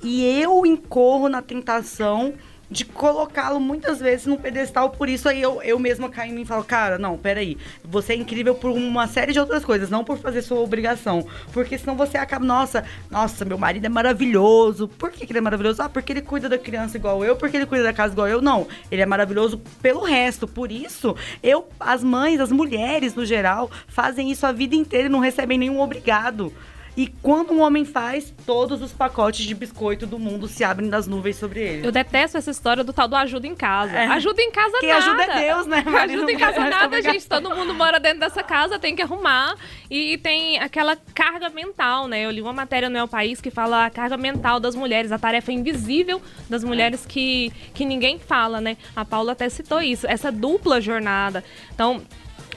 e 0.01 0.25
eu 0.41 0.65
incorro 0.65 1.27
na 1.27 1.41
tentação 1.41 2.33
de 2.69 2.85
colocá-lo 2.85 3.59
muitas 3.59 3.99
vezes 3.99 4.27
num 4.27 4.37
pedestal, 4.37 4.91
por 4.91 5.09
isso 5.09 5.27
aí 5.27 5.41
eu, 5.41 5.61
eu 5.63 5.79
mesma 5.79 6.09
caio 6.09 6.31
em 6.31 6.35
mim 6.35 6.41
e 6.41 6.45
falo, 6.45 6.63
cara, 6.63 6.99
não, 6.99 7.17
peraí, 7.17 7.57
você 7.83 8.13
é 8.13 8.15
incrível 8.15 8.53
por 8.53 8.71
uma 8.71 9.07
série 9.07 9.33
de 9.33 9.39
outras 9.39 9.65
coisas, 9.65 9.89
não 9.89 10.03
por 10.03 10.17
fazer 10.19 10.41
sua 10.41 10.59
obrigação. 10.59 11.25
Porque 11.51 11.77
senão 11.77 11.95
você 11.95 12.17
acaba, 12.17 12.45
nossa, 12.45 12.85
nossa, 13.09 13.43
meu 13.43 13.57
marido 13.57 13.85
é 13.85 13.89
maravilhoso. 13.89 14.87
Por 14.87 15.11
que, 15.11 15.25
que 15.25 15.31
ele 15.31 15.39
é 15.39 15.41
maravilhoso? 15.41 15.81
Ah, 15.81 15.89
porque 15.89 16.13
ele 16.13 16.21
cuida 16.21 16.47
da 16.47 16.57
criança 16.57 16.97
igual 16.97 17.23
eu, 17.23 17.35
porque 17.35 17.57
ele 17.57 17.65
cuida 17.65 17.83
da 17.83 17.93
casa 17.93 18.13
igual 18.13 18.27
eu. 18.27 18.41
Não, 18.41 18.67
ele 18.91 19.01
é 19.01 19.05
maravilhoso 19.05 19.57
pelo 19.81 20.03
resto. 20.03 20.47
Por 20.47 20.71
isso, 20.71 21.15
eu, 21.41 21.67
as 21.79 22.03
mães, 22.03 22.39
as 22.39 22.51
mulheres 22.51 23.15
no 23.15 23.25
geral, 23.25 23.71
fazem 23.87 24.29
isso 24.31 24.45
a 24.45 24.51
vida 24.51 24.75
inteira 24.75 25.07
e 25.07 25.09
não 25.09 25.19
recebem 25.19 25.57
nenhum 25.57 25.81
obrigado. 25.81 26.53
E 26.99 27.07
quando 27.21 27.53
um 27.53 27.61
homem 27.61 27.85
faz, 27.85 28.33
todos 28.45 28.81
os 28.81 28.91
pacotes 28.91 29.45
de 29.45 29.55
biscoito 29.55 30.05
do 30.05 30.19
mundo 30.19 30.49
se 30.49 30.65
abrem 30.65 30.89
das 30.89 31.07
nuvens 31.07 31.37
sobre 31.37 31.61
ele. 31.61 31.87
Eu 31.87 31.93
detesto 31.93 32.37
essa 32.37 32.51
história 32.51 32.83
do 32.83 32.91
tal 32.91 33.07
do 33.07 33.15
ajuda 33.15 33.47
em 33.47 33.55
casa. 33.55 33.93
É. 33.93 34.05
Ajuda 34.07 34.41
em 34.41 34.51
casa 34.51 34.77
Quem 34.81 34.89
nada. 34.89 35.05
ajuda 35.05 35.23
é 35.23 35.47
Deus, 35.47 35.65
né? 35.65 35.77
Ajuda 35.77 36.29
em 36.33 36.37
casa 36.37 36.59
nada, 36.69 36.87
obrigação. 36.87 37.13
gente. 37.13 37.25
Todo 37.25 37.55
mundo 37.55 37.73
mora 37.73 38.01
dentro 38.01 38.19
dessa 38.19 38.43
casa, 38.43 38.77
tem 38.77 38.97
que 38.97 39.01
arrumar. 39.01 39.55
E 39.89 40.17
tem 40.17 40.59
aquela 40.59 40.97
carga 41.15 41.49
mental, 41.49 42.05
né? 42.05 42.25
Eu 42.25 42.31
li 42.31 42.41
uma 42.41 42.51
matéria 42.51 42.89
no 42.89 42.97
El 42.97 43.07
País 43.07 43.39
que 43.39 43.49
fala 43.49 43.85
a 43.85 43.89
carga 43.89 44.17
mental 44.17 44.59
das 44.59 44.75
mulheres, 44.75 45.13
a 45.13 45.17
tarefa 45.17 45.53
invisível 45.53 46.21
das 46.49 46.65
mulheres 46.65 47.05
que, 47.05 47.49
que 47.73 47.85
ninguém 47.85 48.19
fala, 48.19 48.59
né? 48.59 48.75
A 48.93 49.05
Paula 49.05 49.31
até 49.31 49.47
citou 49.47 49.81
isso, 49.81 50.05
essa 50.05 50.33
dupla 50.33 50.81
jornada. 50.81 51.45
Então, 51.73 52.01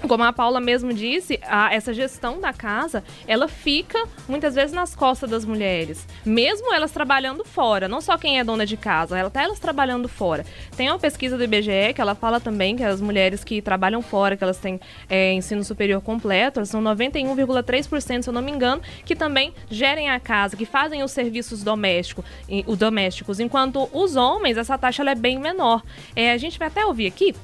como 0.09 0.25
a 0.25 0.33
Paula 0.33 0.61
mesmo 0.61 0.93
disse, 0.93 1.39
a- 1.43 1.73
essa 1.73 1.93
gestão 1.95 2.41
da 2.41 2.53
casa, 2.53 3.03
ela 3.27 3.49
fica 3.49 4.05
muitas 4.29 4.55
vezes 4.55 4.73
nas 4.73 4.95
costas 4.95 5.31
das 5.31 5.45
mulheres. 5.45 6.07
Mesmo 6.25 6.73
elas 6.75 6.91
trabalhando 6.91 7.45
fora, 7.45 7.89
não 7.89 8.01
só 8.01 8.19
quem 8.19 8.39
é 8.39 8.45
dona 8.45 8.67
de 8.67 8.77
casa, 8.77 9.19
ela 9.19 9.29
até 9.29 9.43
elas 9.45 9.59
trabalhando 9.59 10.09
fora. 10.09 10.45
Tem 10.77 10.89
uma 10.91 10.99
pesquisa 10.99 11.37
do 11.37 11.45
IBGE 11.45 11.93
que 11.95 12.01
ela 12.01 12.15
fala 12.15 12.41
também 12.41 12.77
que 12.77 12.83
as 12.85 13.01
mulheres 13.01 13.45
que 13.45 13.63
trabalham 13.63 14.03
fora, 14.03 14.37
que 14.37 14.45
elas 14.45 14.59
têm 14.59 14.81
é, 15.09 15.33
ensino 15.33 15.63
superior 15.65 16.01
completo, 16.01 16.59
elas 16.59 16.69
são 16.69 16.83
91,3%, 16.83 18.23
se 18.23 18.29
eu 18.29 18.33
não 18.33 18.43
me 18.43 18.51
engano, 18.51 18.83
que 19.05 19.15
também 19.15 19.53
gerem 19.71 20.11
a 20.11 20.19
casa, 20.21 20.57
que 20.57 20.65
fazem 20.67 21.03
os 21.03 21.11
serviços 21.13 21.63
domésticos, 21.63 22.25
os 22.67 22.77
domésticos. 22.79 23.41
Enquanto 23.41 23.89
os 23.93 24.17
homens, 24.17 24.57
essa 24.57 24.77
taxa 24.77 25.03
é 25.03 25.15
bem 25.15 25.39
menor. 25.39 25.83
É, 26.15 26.33
a 26.33 26.37
gente 26.39 26.59
vai 26.59 26.69
até 26.69 26.85
ouvir 26.87 27.07
aqui 27.07 27.35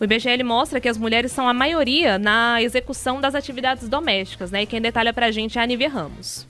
o 0.00 0.04
IBGE 0.04 0.42
mostra 0.42 0.80
que 0.80 0.88
as 0.88 0.98
mulheres 0.98 1.32
são 1.32 1.48
a 1.48 1.54
maioria 1.54 2.18
na 2.18 2.62
execução 2.62 3.20
das 3.20 3.34
atividades 3.34 3.88
domésticas, 3.88 4.50
né? 4.50 4.62
E 4.62 4.66
quem 4.66 4.80
detalha 4.80 5.12
pra 5.12 5.30
gente 5.30 5.58
é 5.58 5.62
a 5.62 5.66
Nívia 5.66 5.88
Ramos. 5.88 6.46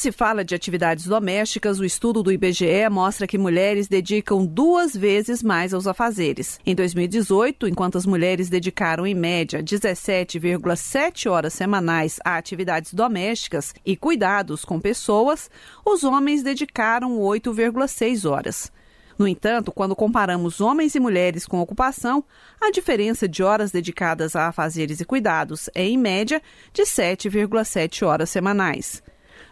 Se 0.00 0.10
fala 0.10 0.42
de 0.42 0.54
atividades 0.54 1.04
domésticas, 1.04 1.78
o 1.78 1.84
estudo 1.84 2.22
do 2.22 2.32
IBGE 2.32 2.88
mostra 2.90 3.26
que 3.26 3.36
mulheres 3.36 3.86
dedicam 3.86 4.46
duas 4.46 4.96
vezes 4.96 5.42
mais 5.42 5.74
aos 5.74 5.86
afazeres. 5.86 6.58
Em 6.64 6.74
2018, 6.74 7.68
enquanto 7.68 7.98
as 7.98 8.06
mulheres 8.06 8.48
dedicaram 8.48 9.06
em 9.06 9.14
média 9.14 9.62
17,7 9.62 11.30
horas 11.30 11.52
semanais 11.52 12.18
a 12.24 12.38
atividades 12.38 12.94
domésticas 12.94 13.74
e 13.84 13.94
cuidados 13.94 14.64
com 14.64 14.80
pessoas, 14.80 15.50
os 15.84 16.02
homens 16.02 16.42
dedicaram 16.42 17.18
8,6 17.18 18.28
horas. 18.28 18.72
No 19.18 19.28
entanto, 19.28 19.70
quando 19.70 19.94
comparamos 19.94 20.62
homens 20.62 20.94
e 20.94 21.00
mulheres 21.00 21.44
com 21.44 21.60
ocupação, 21.60 22.24
a 22.58 22.70
diferença 22.70 23.28
de 23.28 23.42
horas 23.42 23.70
dedicadas 23.70 24.34
a 24.34 24.48
afazeres 24.48 24.98
e 24.98 25.04
cuidados 25.04 25.68
é, 25.74 25.84
em 25.84 25.98
média, 25.98 26.40
de 26.72 26.84
7,7 26.84 28.06
horas 28.06 28.30
semanais. 28.30 29.02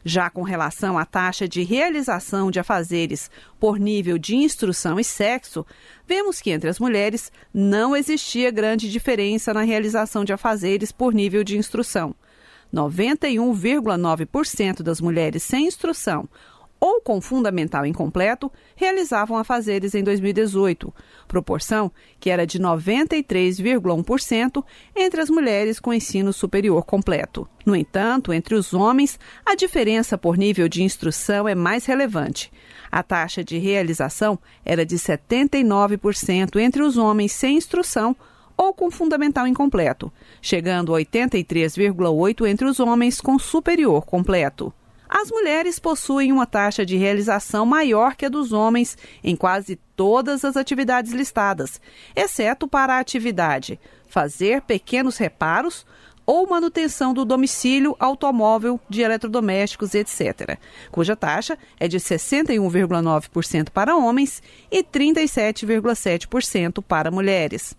Já 0.04 0.30
com 0.30 0.42
relação 0.42 0.96
à 0.96 1.04
taxa 1.04 1.48
de 1.48 1.62
realização 1.62 2.50
de 2.50 2.60
afazeres 2.60 3.30
por 3.58 3.78
nível 3.78 4.18
de 4.18 4.36
instrução 4.36 4.98
e 4.98 5.04
sexo, 5.04 5.66
vemos 6.06 6.40
que 6.40 6.50
entre 6.50 6.68
as 6.68 6.78
mulheres 6.78 7.32
não 7.52 7.96
existia 7.96 8.50
grande 8.50 8.90
diferença 8.90 9.52
na 9.52 9.62
realização 9.62 10.24
de 10.24 10.32
afazeres 10.32 10.92
por 10.92 11.12
nível 11.12 11.44
de 11.44 11.58
instrução. 11.58 12.14
91,9% 12.72 14.82
das 14.82 15.00
mulheres 15.00 15.42
sem 15.42 15.66
instrução 15.66 16.28
ou 16.80 17.00
com 17.00 17.20
fundamental 17.20 17.84
incompleto 17.84 18.50
realizavam 18.76 19.36
afazeres 19.36 19.94
em 19.94 20.02
2018, 20.02 20.94
proporção 21.26 21.90
que 22.20 22.30
era 22.30 22.46
de 22.46 22.58
93,1% 22.58 24.64
entre 24.94 25.20
as 25.20 25.28
mulheres 25.28 25.80
com 25.80 25.92
ensino 25.92 26.32
superior 26.32 26.84
completo. 26.84 27.48
No 27.66 27.74
entanto, 27.74 28.32
entre 28.32 28.54
os 28.54 28.72
homens, 28.72 29.18
a 29.44 29.54
diferença 29.54 30.16
por 30.16 30.36
nível 30.36 30.68
de 30.68 30.82
instrução 30.82 31.48
é 31.48 31.54
mais 31.54 31.84
relevante. 31.84 32.50
A 32.90 33.02
taxa 33.02 33.44
de 33.44 33.58
realização 33.58 34.38
era 34.64 34.86
de 34.86 34.96
79% 34.96 36.60
entre 36.60 36.82
os 36.82 36.96
homens 36.96 37.32
sem 37.32 37.56
instrução 37.56 38.16
ou 38.56 38.74
com 38.74 38.90
fundamental 38.90 39.46
incompleto, 39.46 40.12
chegando 40.42 40.94
a 40.94 40.98
83,8% 40.98 42.48
entre 42.48 42.66
os 42.66 42.80
homens 42.80 43.20
com 43.20 43.38
superior 43.38 44.04
completo. 44.04 44.72
As 45.08 45.30
mulheres 45.30 45.78
possuem 45.78 46.30
uma 46.30 46.44
taxa 46.44 46.84
de 46.84 46.96
realização 46.96 47.64
maior 47.64 48.14
que 48.14 48.26
a 48.26 48.28
dos 48.28 48.52
homens 48.52 48.98
em 49.24 49.34
quase 49.34 49.76
todas 49.96 50.44
as 50.44 50.56
atividades 50.56 51.12
listadas, 51.12 51.80
exceto 52.14 52.68
para 52.68 52.94
a 52.94 52.98
atividade 52.98 53.80
fazer 54.08 54.60
pequenos 54.62 55.16
reparos 55.16 55.86
ou 56.26 56.46
manutenção 56.46 57.14
do 57.14 57.24
domicílio, 57.24 57.96
automóvel, 57.98 58.78
de 58.86 59.00
eletrodomésticos, 59.00 59.94
etc., 59.94 60.58
cuja 60.90 61.16
taxa 61.16 61.56
é 61.80 61.88
de 61.88 61.98
61,9% 61.98 63.70
para 63.70 63.96
homens 63.96 64.42
e 64.70 64.84
37,7% 64.84 66.84
para 66.86 67.10
mulheres. 67.10 67.74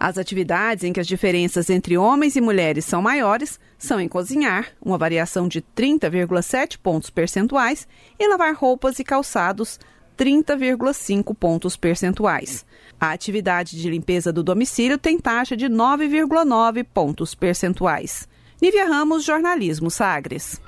As 0.00 0.16
atividades 0.16 0.82
em 0.82 0.94
que 0.94 1.00
as 1.00 1.06
diferenças 1.06 1.68
entre 1.68 1.98
homens 1.98 2.34
e 2.34 2.40
mulheres 2.40 2.86
são 2.86 3.02
maiores 3.02 3.60
são 3.76 4.00
em 4.00 4.08
cozinhar, 4.08 4.68
uma 4.80 4.96
variação 4.96 5.46
de 5.46 5.60
30,7 5.60 6.78
pontos 6.78 7.10
percentuais, 7.10 7.86
e 8.18 8.26
lavar 8.26 8.54
roupas 8.54 8.98
e 8.98 9.04
calçados, 9.04 9.78
30,5 10.16 11.36
pontos 11.36 11.76
percentuais. 11.76 12.64
A 12.98 13.10
atividade 13.12 13.78
de 13.78 13.90
limpeza 13.90 14.32
do 14.32 14.42
domicílio 14.42 14.96
tem 14.96 15.18
taxa 15.18 15.54
de 15.54 15.66
9,9 15.66 16.82
pontos 16.94 17.34
percentuais. 17.34 18.26
Nívia 18.60 18.86
Ramos, 18.86 19.22
Jornalismo 19.22 19.90
Sagres. 19.90 20.62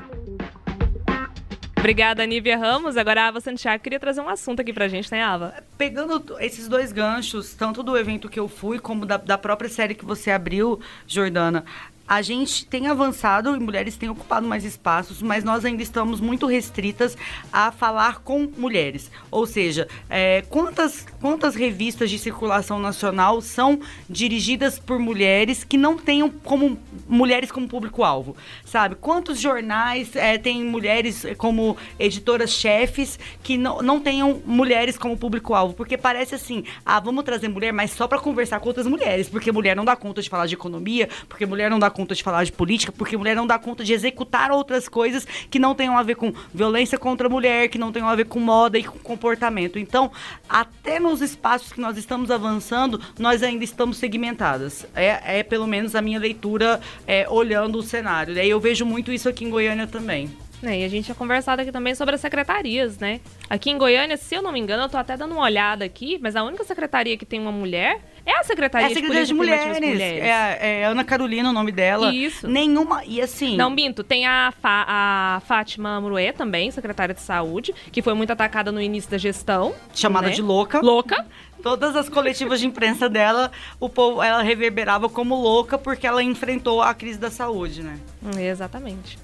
Obrigada, 1.82 2.24
Nívia 2.24 2.56
Ramos. 2.56 2.96
Agora 2.96 3.22
a 3.24 3.26
Ava 3.26 3.40
Santiago 3.40 3.82
queria 3.82 3.98
trazer 3.98 4.20
um 4.20 4.28
assunto 4.28 4.60
aqui 4.60 4.72
pra 4.72 4.86
gente, 4.86 5.10
né, 5.10 5.20
Ava? 5.20 5.52
Pegando 5.76 6.36
esses 6.38 6.68
dois 6.68 6.92
ganchos, 6.92 7.54
tanto 7.54 7.82
do 7.82 7.98
evento 7.98 8.28
que 8.28 8.38
eu 8.38 8.46
fui, 8.46 8.78
como 8.78 9.04
da, 9.04 9.16
da 9.16 9.36
própria 9.36 9.68
série 9.68 9.92
que 9.92 10.04
você 10.04 10.30
abriu, 10.30 10.80
Jordana, 11.08 11.64
a 12.12 12.20
gente 12.20 12.66
tem 12.66 12.88
avançado 12.88 13.56
e 13.56 13.58
mulheres 13.58 13.96
têm 13.96 14.10
ocupado 14.10 14.46
mais 14.46 14.66
espaços, 14.66 15.22
mas 15.22 15.42
nós 15.42 15.64
ainda 15.64 15.82
estamos 15.82 16.20
muito 16.20 16.44
restritas 16.44 17.16
a 17.50 17.72
falar 17.72 18.18
com 18.18 18.50
mulheres. 18.58 19.10
Ou 19.30 19.46
seja, 19.46 19.88
é, 20.10 20.44
quantas, 20.50 21.06
quantas 21.22 21.54
revistas 21.54 22.10
de 22.10 22.18
circulação 22.18 22.78
nacional 22.78 23.40
são 23.40 23.80
dirigidas 24.10 24.78
por 24.78 24.98
mulheres 24.98 25.64
que 25.64 25.78
não 25.78 25.96
tenham 25.96 26.28
como 26.28 26.78
mulheres 27.08 27.50
como 27.50 27.66
público-alvo? 27.66 28.36
Sabe? 28.62 28.94
Quantos 28.96 29.40
jornais 29.40 30.14
é, 30.14 30.36
têm 30.36 30.62
mulheres 30.62 31.24
como 31.38 31.78
editoras-chefes 31.98 33.18
que 33.42 33.56
não, 33.56 33.80
não 33.80 33.98
tenham 33.98 34.42
mulheres 34.44 34.98
como 34.98 35.16
público-alvo? 35.16 35.72
Porque 35.72 35.96
parece 35.96 36.34
assim, 36.34 36.62
ah, 36.84 37.00
vamos 37.00 37.24
trazer 37.24 37.48
mulher, 37.48 37.72
mas 37.72 37.92
só 37.92 38.06
para 38.06 38.18
conversar 38.18 38.60
com 38.60 38.68
outras 38.68 38.86
mulheres, 38.86 39.30
porque 39.30 39.50
mulher 39.50 39.74
não 39.74 39.84
dá 39.86 39.96
conta 39.96 40.20
de 40.20 40.28
falar 40.28 40.44
de 40.44 40.52
economia, 40.52 41.08
porque 41.26 41.46
mulher 41.46 41.70
não 41.70 41.78
dá 41.78 41.88
conta 41.88 42.01
de 42.04 42.22
falar 42.22 42.44
de 42.44 42.52
política, 42.52 42.92
porque 42.92 43.16
mulher 43.16 43.36
não 43.36 43.46
dá 43.46 43.58
conta 43.58 43.84
de 43.84 43.92
executar 43.92 44.50
outras 44.50 44.88
coisas 44.88 45.26
que 45.50 45.58
não 45.58 45.74
tenham 45.74 45.96
a 45.96 46.02
ver 46.02 46.16
com 46.16 46.32
violência 46.52 46.98
contra 46.98 47.26
a 47.26 47.30
mulher, 47.30 47.68
que 47.68 47.78
não 47.78 47.92
tenham 47.92 48.08
a 48.08 48.14
ver 48.14 48.26
com 48.26 48.40
moda 48.40 48.78
e 48.78 48.84
com 48.84 48.98
comportamento. 48.98 49.78
Então, 49.78 50.10
até 50.48 50.98
nos 50.98 51.20
espaços 51.20 51.72
que 51.72 51.80
nós 51.80 51.96
estamos 51.96 52.30
avançando, 52.30 53.00
nós 53.18 53.42
ainda 53.42 53.64
estamos 53.64 53.96
segmentadas. 53.96 54.86
É, 54.94 55.40
é 55.40 55.42
pelo 55.42 55.66
menos 55.66 55.94
a 55.94 56.02
minha 56.02 56.18
leitura 56.18 56.80
é, 57.06 57.28
olhando 57.28 57.78
o 57.78 57.82
cenário. 57.82 58.36
E 58.36 58.48
eu 58.48 58.60
vejo 58.60 58.84
muito 58.84 59.12
isso 59.12 59.28
aqui 59.28 59.44
em 59.44 59.50
Goiânia 59.50 59.86
também. 59.86 60.30
É, 60.62 60.80
e 60.80 60.84
a 60.84 60.88
gente 60.88 61.06
tinha 61.06 61.14
conversado 61.14 61.60
aqui 61.62 61.72
também 61.72 61.94
sobre 61.94 62.14
as 62.14 62.20
secretarias, 62.20 62.98
né? 62.98 63.20
Aqui 63.50 63.70
em 63.70 63.76
Goiânia, 63.78 64.16
se 64.16 64.34
eu 64.34 64.42
não 64.42 64.52
me 64.52 64.60
engano, 64.60 64.84
eu 64.84 64.88
tô 64.88 64.96
até 64.96 65.16
dando 65.16 65.32
uma 65.32 65.42
olhada 65.42 65.84
aqui, 65.84 66.18
mas 66.22 66.36
a 66.36 66.44
única 66.44 66.62
secretaria 66.64 67.16
que 67.16 67.26
tem 67.26 67.40
uma 67.40 67.50
mulher 67.52 68.00
é 68.24 68.38
a 68.38 68.44
Secretaria, 68.44 68.86
É 68.86 68.90
a 68.90 68.94
Secretaria 68.94 69.24
de 69.24 69.32
das 69.32 69.36
Mulheres. 69.36 69.78
Mulheres. 69.80 70.22
É, 70.22 70.80
é 70.82 70.84
Ana 70.84 71.02
Carolina 71.02 71.50
o 71.50 71.52
nome 71.52 71.72
dela. 71.72 72.14
Isso. 72.14 72.46
Nenhuma. 72.46 73.04
E 73.04 73.20
assim. 73.20 73.56
Não, 73.56 73.68
minto. 73.70 74.04
Tem 74.04 74.26
a, 74.26 74.52
Fa- 74.62 74.84
a 74.86 75.42
Fátima 75.44 76.00
Muruê 76.00 76.32
também, 76.32 76.70
secretária 76.70 77.14
de 77.14 77.20
saúde, 77.20 77.74
que 77.90 78.00
foi 78.00 78.14
muito 78.14 78.32
atacada 78.32 78.70
no 78.70 78.80
início 78.80 79.10
da 79.10 79.18
gestão. 79.18 79.74
chamada 79.92 80.28
né? 80.28 80.34
de 80.34 80.42
louca. 80.42 80.80
Louca. 80.80 81.26
Todas 81.62 81.94
as 81.96 82.08
coletivas 82.08 82.60
de 82.60 82.66
imprensa 82.66 83.08
dela, 83.08 83.50
o 83.78 83.88
povo, 83.88 84.22
ela 84.22 84.42
reverberava 84.42 85.08
como 85.08 85.34
louca 85.36 85.78
porque 85.78 86.06
ela 86.06 86.22
enfrentou 86.22 86.82
a 86.82 86.92
crise 86.94 87.18
da 87.18 87.30
saúde, 87.30 87.82
né? 87.82 87.98
Exatamente. 88.38 89.18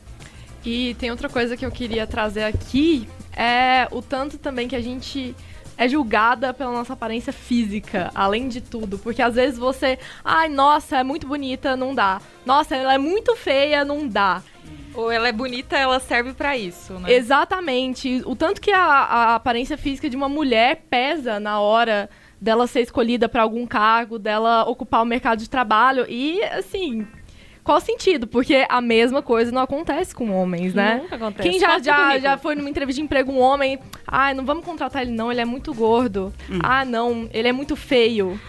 E 0.64 0.94
tem 0.94 1.10
outra 1.10 1.28
coisa 1.28 1.56
que 1.56 1.64
eu 1.64 1.70
queria 1.70 2.06
trazer 2.06 2.44
aqui, 2.44 3.08
é 3.36 3.88
o 3.90 4.02
tanto 4.02 4.38
também 4.38 4.68
que 4.68 4.76
a 4.76 4.80
gente 4.80 5.34
é 5.76 5.88
julgada 5.88 6.52
pela 6.52 6.72
nossa 6.72 6.92
aparência 6.92 7.32
física, 7.32 8.10
além 8.14 8.48
de 8.48 8.60
tudo. 8.60 8.98
Porque 8.98 9.22
às 9.22 9.36
vezes 9.36 9.58
você, 9.58 9.98
ai, 10.24 10.48
nossa, 10.48 10.98
é 10.98 11.04
muito 11.04 11.26
bonita, 11.26 11.76
não 11.76 11.94
dá. 11.94 12.20
Nossa, 12.44 12.74
ela 12.74 12.94
é 12.94 12.98
muito 12.98 13.36
feia, 13.36 13.84
não 13.84 14.08
dá. 14.08 14.42
Ou 14.92 15.12
ela 15.12 15.28
é 15.28 15.32
bonita, 15.32 15.76
ela 15.76 16.00
serve 16.00 16.32
pra 16.32 16.56
isso, 16.56 16.94
né? 16.94 17.12
Exatamente. 17.12 18.20
O 18.26 18.34
tanto 18.34 18.60
que 18.60 18.72
a, 18.72 18.82
a 18.82 19.34
aparência 19.36 19.78
física 19.78 20.10
de 20.10 20.16
uma 20.16 20.28
mulher 20.28 20.82
pesa 20.90 21.38
na 21.38 21.60
hora 21.60 22.10
dela 22.40 22.66
ser 22.66 22.80
escolhida 22.80 23.28
para 23.28 23.42
algum 23.42 23.64
cargo, 23.64 24.18
dela 24.18 24.64
ocupar 24.64 25.02
o 25.02 25.06
mercado 25.06 25.38
de 25.38 25.48
trabalho. 25.48 26.04
E, 26.08 26.42
assim, 26.42 27.06
qual 27.68 27.82
sentido? 27.82 28.26
Porque 28.26 28.64
a 28.66 28.80
mesma 28.80 29.20
coisa 29.20 29.52
não 29.52 29.60
acontece 29.60 30.14
com 30.14 30.30
homens, 30.30 30.72
né? 30.72 31.00
Nunca 31.02 31.16
acontece. 31.16 31.46
Quem 31.46 31.60
já, 31.60 31.78
já, 31.78 32.18
já 32.18 32.38
foi 32.38 32.54
numa 32.54 32.70
entrevista 32.70 32.98
de 32.98 33.04
emprego 33.04 33.30
um 33.30 33.38
homem, 33.38 33.78
ah, 34.06 34.32
não 34.32 34.42
vamos 34.42 34.64
contratar 34.64 35.02
ele 35.02 35.10
não, 35.10 35.30
ele 35.30 35.42
é 35.42 35.44
muito 35.44 35.74
gordo. 35.74 36.32
Ah, 36.62 36.82
não, 36.86 37.28
ele 37.30 37.46
é 37.46 37.52
muito 37.52 37.76
feio. 37.76 38.40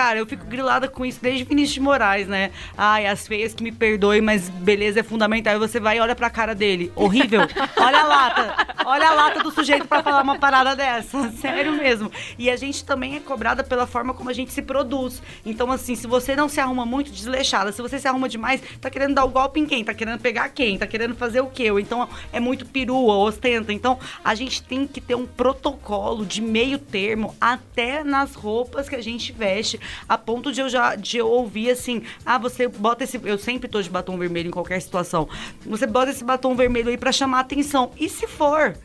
Cara, 0.00 0.18
eu 0.18 0.24
fico 0.24 0.46
grilada 0.46 0.88
com 0.88 1.04
isso 1.04 1.18
desde 1.20 1.44
Vinícius 1.44 1.74
de 1.74 1.80
Moraes, 1.80 2.26
né? 2.26 2.52
Ai, 2.74 3.06
as 3.06 3.28
feias 3.28 3.52
que 3.52 3.62
me 3.62 3.70
perdoem, 3.70 4.22
mas 4.22 4.48
beleza 4.48 5.00
é 5.00 5.02
fundamental. 5.02 5.54
E 5.56 5.58
você 5.58 5.78
vai 5.78 5.98
e 5.98 6.00
olha 6.00 6.14
pra 6.14 6.30
cara 6.30 6.54
dele. 6.54 6.90
Horrível. 6.96 7.42
Olha 7.76 8.00
a 8.00 8.06
lata. 8.06 8.66
Olha 8.86 9.10
a 9.10 9.12
lata 9.12 9.42
do 9.42 9.50
sujeito 9.50 9.86
pra 9.86 10.02
falar 10.02 10.22
uma 10.22 10.38
parada 10.38 10.74
dessa. 10.74 11.30
Sério 11.36 11.72
mesmo. 11.72 12.10
E 12.38 12.48
a 12.48 12.56
gente 12.56 12.82
também 12.82 13.14
é 13.14 13.20
cobrada 13.20 13.62
pela 13.62 13.86
forma 13.86 14.14
como 14.14 14.30
a 14.30 14.32
gente 14.32 14.52
se 14.54 14.62
produz. 14.62 15.22
Então, 15.44 15.70
assim, 15.70 15.94
se 15.94 16.06
você 16.06 16.34
não 16.34 16.48
se 16.48 16.60
arruma 16.60 16.86
muito, 16.86 17.10
desleixada. 17.10 17.70
Se 17.70 17.82
você 17.82 17.98
se 17.98 18.08
arruma 18.08 18.26
demais, 18.26 18.62
tá 18.80 18.88
querendo 18.88 19.14
dar 19.14 19.24
o 19.24 19.28
golpe 19.28 19.60
em 19.60 19.66
quem? 19.66 19.84
Tá 19.84 19.92
querendo 19.92 20.18
pegar 20.18 20.48
quem? 20.48 20.78
Tá 20.78 20.86
querendo 20.86 21.14
fazer 21.14 21.42
o 21.42 21.48
quê? 21.48 21.70
Ou 21.70 21.78
então 21.78 22.08
é 22.32 22.40
muito 22.40 22.64
perua, 22.64 23.16
ostenta. 23.16 23.70
Então, 23.70 23.98
a 24.24 24.34
gente 24.34 24.62
tem 24.62 24.86
que 24.86 25.00
ter 25.00 25.14
um 25.14 25.26
protocolo 25.26 26.24
de 26.24 26.40
meio 26.40 26.78
termo 26.78 27.36
até 27.38 28.02
nas 28.02 28.34
roupas 28.34 28.88
que 28.88 28.96
a 28.96 29.02
gente 29.02 29.30
veste 29.30 29.78
a 30.08 30.18
ponto 30.18 30.52
de 30.52 30.60
eu 30.60 30.68
já 30.68 30.94
de 30.94 31.18
eu 31.18 31.28
ouvir 31.28 31.70
assim, 31.70 32.02
ah, 32.24 32.38
você 32.38 32.68
bota 32.68 33.04
esse, 33.04 33.20
eu 33.24 33.38
sempre 33.38 33.68
tô 33.68 33.80
de 33.80 33.90
batom 33.90 34.18
vermelho 34.18 34.48
em 34.48 34.52
qualquer 34.52 34.80
situação. 34.80 35.28
Você 35.66 35.86
bota 35.86 36.10
esse 36.10 36.24
batom 36.24 36.54
vermelho 36.54 36.88
aí 36.88 36.98
pra 36.98 37.12
chamar 37.12 37.40
atenção. 37.40 37.90
E 37.98 38.08
se 38.08 38.26
for? 38.26 38.76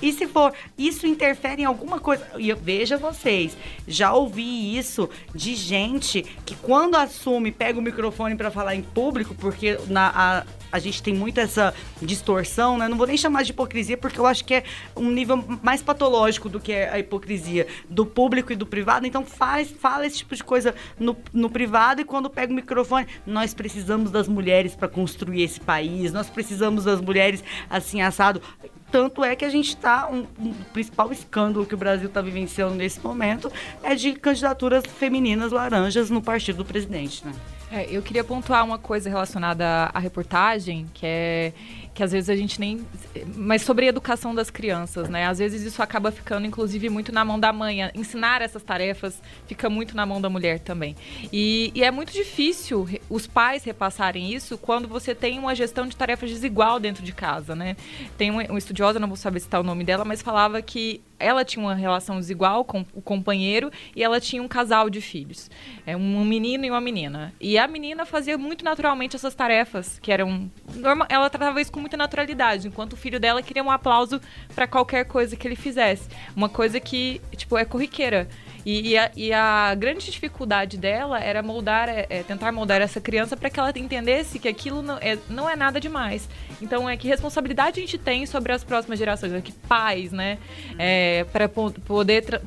E 0.00 0.12
se 0.12 0.26
for, 0.26 0.52
isso 0.76 1.06
interfere 1.06 1.62
em 1.62 1.64
alguma 1.64 1.98
coisa. 1.98 2.24
E 2.38 2.52
veja 2.54 2.96
vocês, 2.96 3.56
já 3.86 4.12
ouvi 4.12 4.76
isso 4.76 5.08
de 5.34 5.54
gente 5.54 6.22
que 6.46 6.54
quando 6.56 6.94
assume, 6.94 7.50
pega 7.50 7.78
o 7.78 7.82
microfone 7.82 8.36
pra 8.36 8.50
falar 8.50 8.74
em 8.74 8.82
público, 8.82 9.34
porque 9.34 9.78
na, 9.88 10.12
a, 10.14 10.44
a 10.70 10.78
gente 10.78 11.02
tem 11.02 11.14
muito 11.14 11.40
essa 11.40 11.74
distorção, 12.00 12.78
né? 12.78 12.88
Não 12.88 12.96
vou 12.96 13.06
nem 13.06 13.16
chamar 13.16 13.42
de 13.42 13.52
hipocrisia, 13.52 13.96
porque 13.96 14.18
eu 14.18 14.26
acho 14.26 14.44
que 14.44 14.54
é 14.54 14.64
um 14.96 15.10
nível 15.10 15.42
mais 15.62 15.82
patológico 15.82 16.48
do 16.48 16.60
que 16.60 16.72
é 16.72 16.90
a 16.90 16.98
hipocrisia 16.98 17.66
do 17.88 18.04
público 18.04 18.52
e 18.52 18.56
do 18.56 18.66
privado. 18.66 19.06
Então 19.06 19.24
faz, 19.24 19.70
fala 19.70 20.06
esse 20.06 20.18
tipo 20.18 20.34
de 20.34 20.44
coisa 20.44 20.74
no, 20.98 21.16
no 21.32 21.50
privado 21.50 22.00
e 22.00 22.04
quando 22.04 22.28
pega 22.28 22.52
o 22.52 22.56
microfone, 22.56 23.06
nós 23.26 23.54
precisamos 23.54 24.10
das 24.10 24.28
mulheres 24.28 24.74
para 24.74 24.88
construir 24.88 25.42
esse 25.42 25.60
país, 25.60 26.12
nós 26.12 26.28
precisamos 26.28 26.84
das 26.84 27.00
mulheres 27.00 27.42
assim 27.68 28.00
assado. 28.00 28.42
Tanto 28.90 29.22
é 29.22 29.36
que 29.36 29.44
a 29.44 29.50
gente 29.50 29.68
está. 29.68 30.08
Um, 30.08 30.26
um 30.38 30.54
principal 30.72 31.12
escândalo 31.12 31.66
que 31.66 31.74
o 31.74 31.78
Brasil 31.78 32.08
está 32.08 32.22
vivenciando 32.22 32.74
nesse 32.74 33.00
momento 33.00 33.52
é 33.82 33.94
de 33.94 34.14
candidaturas 34.14 34.82
femininas 34.98 35.52
laranjas 35.52 36.08
no 36.08 36.22
partido 36.22 36.58
do 36.58 36.64
presidente, 36.64 37.24
né? 37.24 37.32
É, 37.70 37.86
eu 37.90 38.00
queria 38.02 38.24
pontuar 38.24 38.64
uma 38.64 38.78
coisa 38.78 39.10
relacionada 39.10 39.90
à, 39.92 39.98
reportagem, 39.98 40.86
que 40.94 41.04
é 41.04 41.52
que 41.98 42.02
às 42.04 42.12
vezes 42.12 42.30
a 42.30 42.36
gente 42.36 42.60
nem. 42.60 42.86
Mas 43.34 43.62
sobre 43.62 43.86
a 43.86 43.88
educação 43.88 44.32
das 44.32 44.50
crianças, 44.50 45.08
né? 45.08 45.26
Às 45.26 45.40
vezes 45.40 45.62
isso 45.62 45.82
acaba 45.82 46.12
ficando, 46.12 46.46
inclusive, 46.46 46.88
muito 46.88 47.10
na 47.10 47.24
mão 47.24 47.40
da 47.40 47.52
mãe. 47.52 47.90
Ensinar 47.92 48.40
essas 48.40 48.62
tarefas 48.62 49.20
fica 49.48 49.68
muito 49.68 49.96
na 49.96 50.06
mão 50.06 50.20
da 50.20 50.30
mulher 50.30 50.60
também. 50.60 50.94
E, 51.32 51.72
e 51.74 51.82
é 51.82 51.90
muito 51.90 52.12
difícil 52.12 52.88
os 53.10 53.26
pais 53.26 53.64
repassarem 53.64 54.32
isso 54.32 54.56
quando 54.56 54.86
você 54.86 55.12
tem 55.12 55.40
uma 55.40 55.56
gestão 55.56 55.88
de 55.88 55.96
tarefas 55.96 56.30
desigual 56.30 56.78
dentro 56.78 57.02
de 57.02 57.12
casa, 57.12 57.56
né? 57.56 57.76
Tem 58.16 58.30
um, 58.30 58.36
um 58.52 58.56
estudiosa, 58.56 59.00
não 59.00 59.08
vou 59.08 59.16
saber 59.16 59.40
citar 59.40 59.60
o 59.60 59.64
nome 59.64 59.82
dela, 59.82 60.04
mas 60.04 60.22
falava 60.22 60.62
que 60.62 61.02
ela 61.18 61.44
tinha 61.44 61.64
uma 61.64 61.74
relação 61.74 62.18
desigual 62.18 62.64
com 62.64 62.84
o 62.94 63.02
companheiro 63.02 63.70
e 63.94 64.02
ela 64.02 64.20
tinha 64.20 64.42
um 64.42 64.48
casal 64.48 64.88
de 64.88 65.00
filhos. 65.00 65.50
É 65.86 65.96
um 65.96 66.24
menino 66.24 66.64
e 66.64 66.70
uma 66.70 66.80
menina. 66.80 67.32
E 67.40 67.58
a 67.58 67.66
menina 67.66 68.04
fazia 68.06 68.36
muito 68.38 68.64
naturalmente 68.64 69.16
essas 69.16 69.34
tarefas, 69.34 69.98
que 70.00 70.12
eram. 70.12 70.50
norma- 70.74 71.06
Ela 71.08 71.28
tratava 71.30 71.60
isso 71.60 71.72
com 71.72 71.80
muita 71.80 71.96
naturalidade, 71.96 72.68
enquanto 72.68 72.92
o 72.92 72.96
filho 72.96 73.18
dela 73.18 73.42
queria 73.42 73.62
um 73.64 73.70
aplauso 73.70 74.20
para 74.54 74.66
qualquer 74.66 75.04
coisa 75.04 75.36
que 75.36 75.46
ele 75.48 75.56
fizesse. 75.56 76.08
Uma 76.36 76.48
coisa 76.48 76.78
que, 76.80 77.20
tipo, 77.36 77.56
é 77.58 77.64
corriqueira. 77.64 78.28
E, 78.70 78.90
e 78.90 78.98
a, 78.98 79.10
e 79.16 79.32
a 79.32 79.74
grande 79.74 80.10
dificuldade 80.10 80.76
dela 80.76 81.18
era 81.18 81.42
moldar, 81.42 81.88
é, 81.88 82.06
é, 82.10 82.22
tentar 82.22 82.52
moldar 82.52 82.82
essa 82.82 83.00
criança 83.00 83.34
para 83.34 83.48
que 83.48 83.58
ela 83.58 83.72
entendesse 83.74 84.38
que 84.38 84.46
aquilo 84.46 84.82
não 84.82 84.98
é, 85.00 85.16
não 85.30 85.48
é 85.48 85.56
nada 85.56 85.80
demais. 85.80 86.28
Então, 86.60 86.86
é 86.86 86.94
que 86.94 87.08
responsabilidade 87.08 87.78
a 87.78 87.80
gente 87.80 87.96
tem 87.96 88.26
sobre 88.26 88.52
as 88.52 88.62
próximas 88.62 88.98
gerações, 88.98 89.32
né? 89.32 89.40
que 89.40 89.52
pais, 89.52 90.12
né? 90.12 90.36
É, 90.78 91.24
para 91.32 91.48
poder 91.48 92.22
tra- 92.22 92.42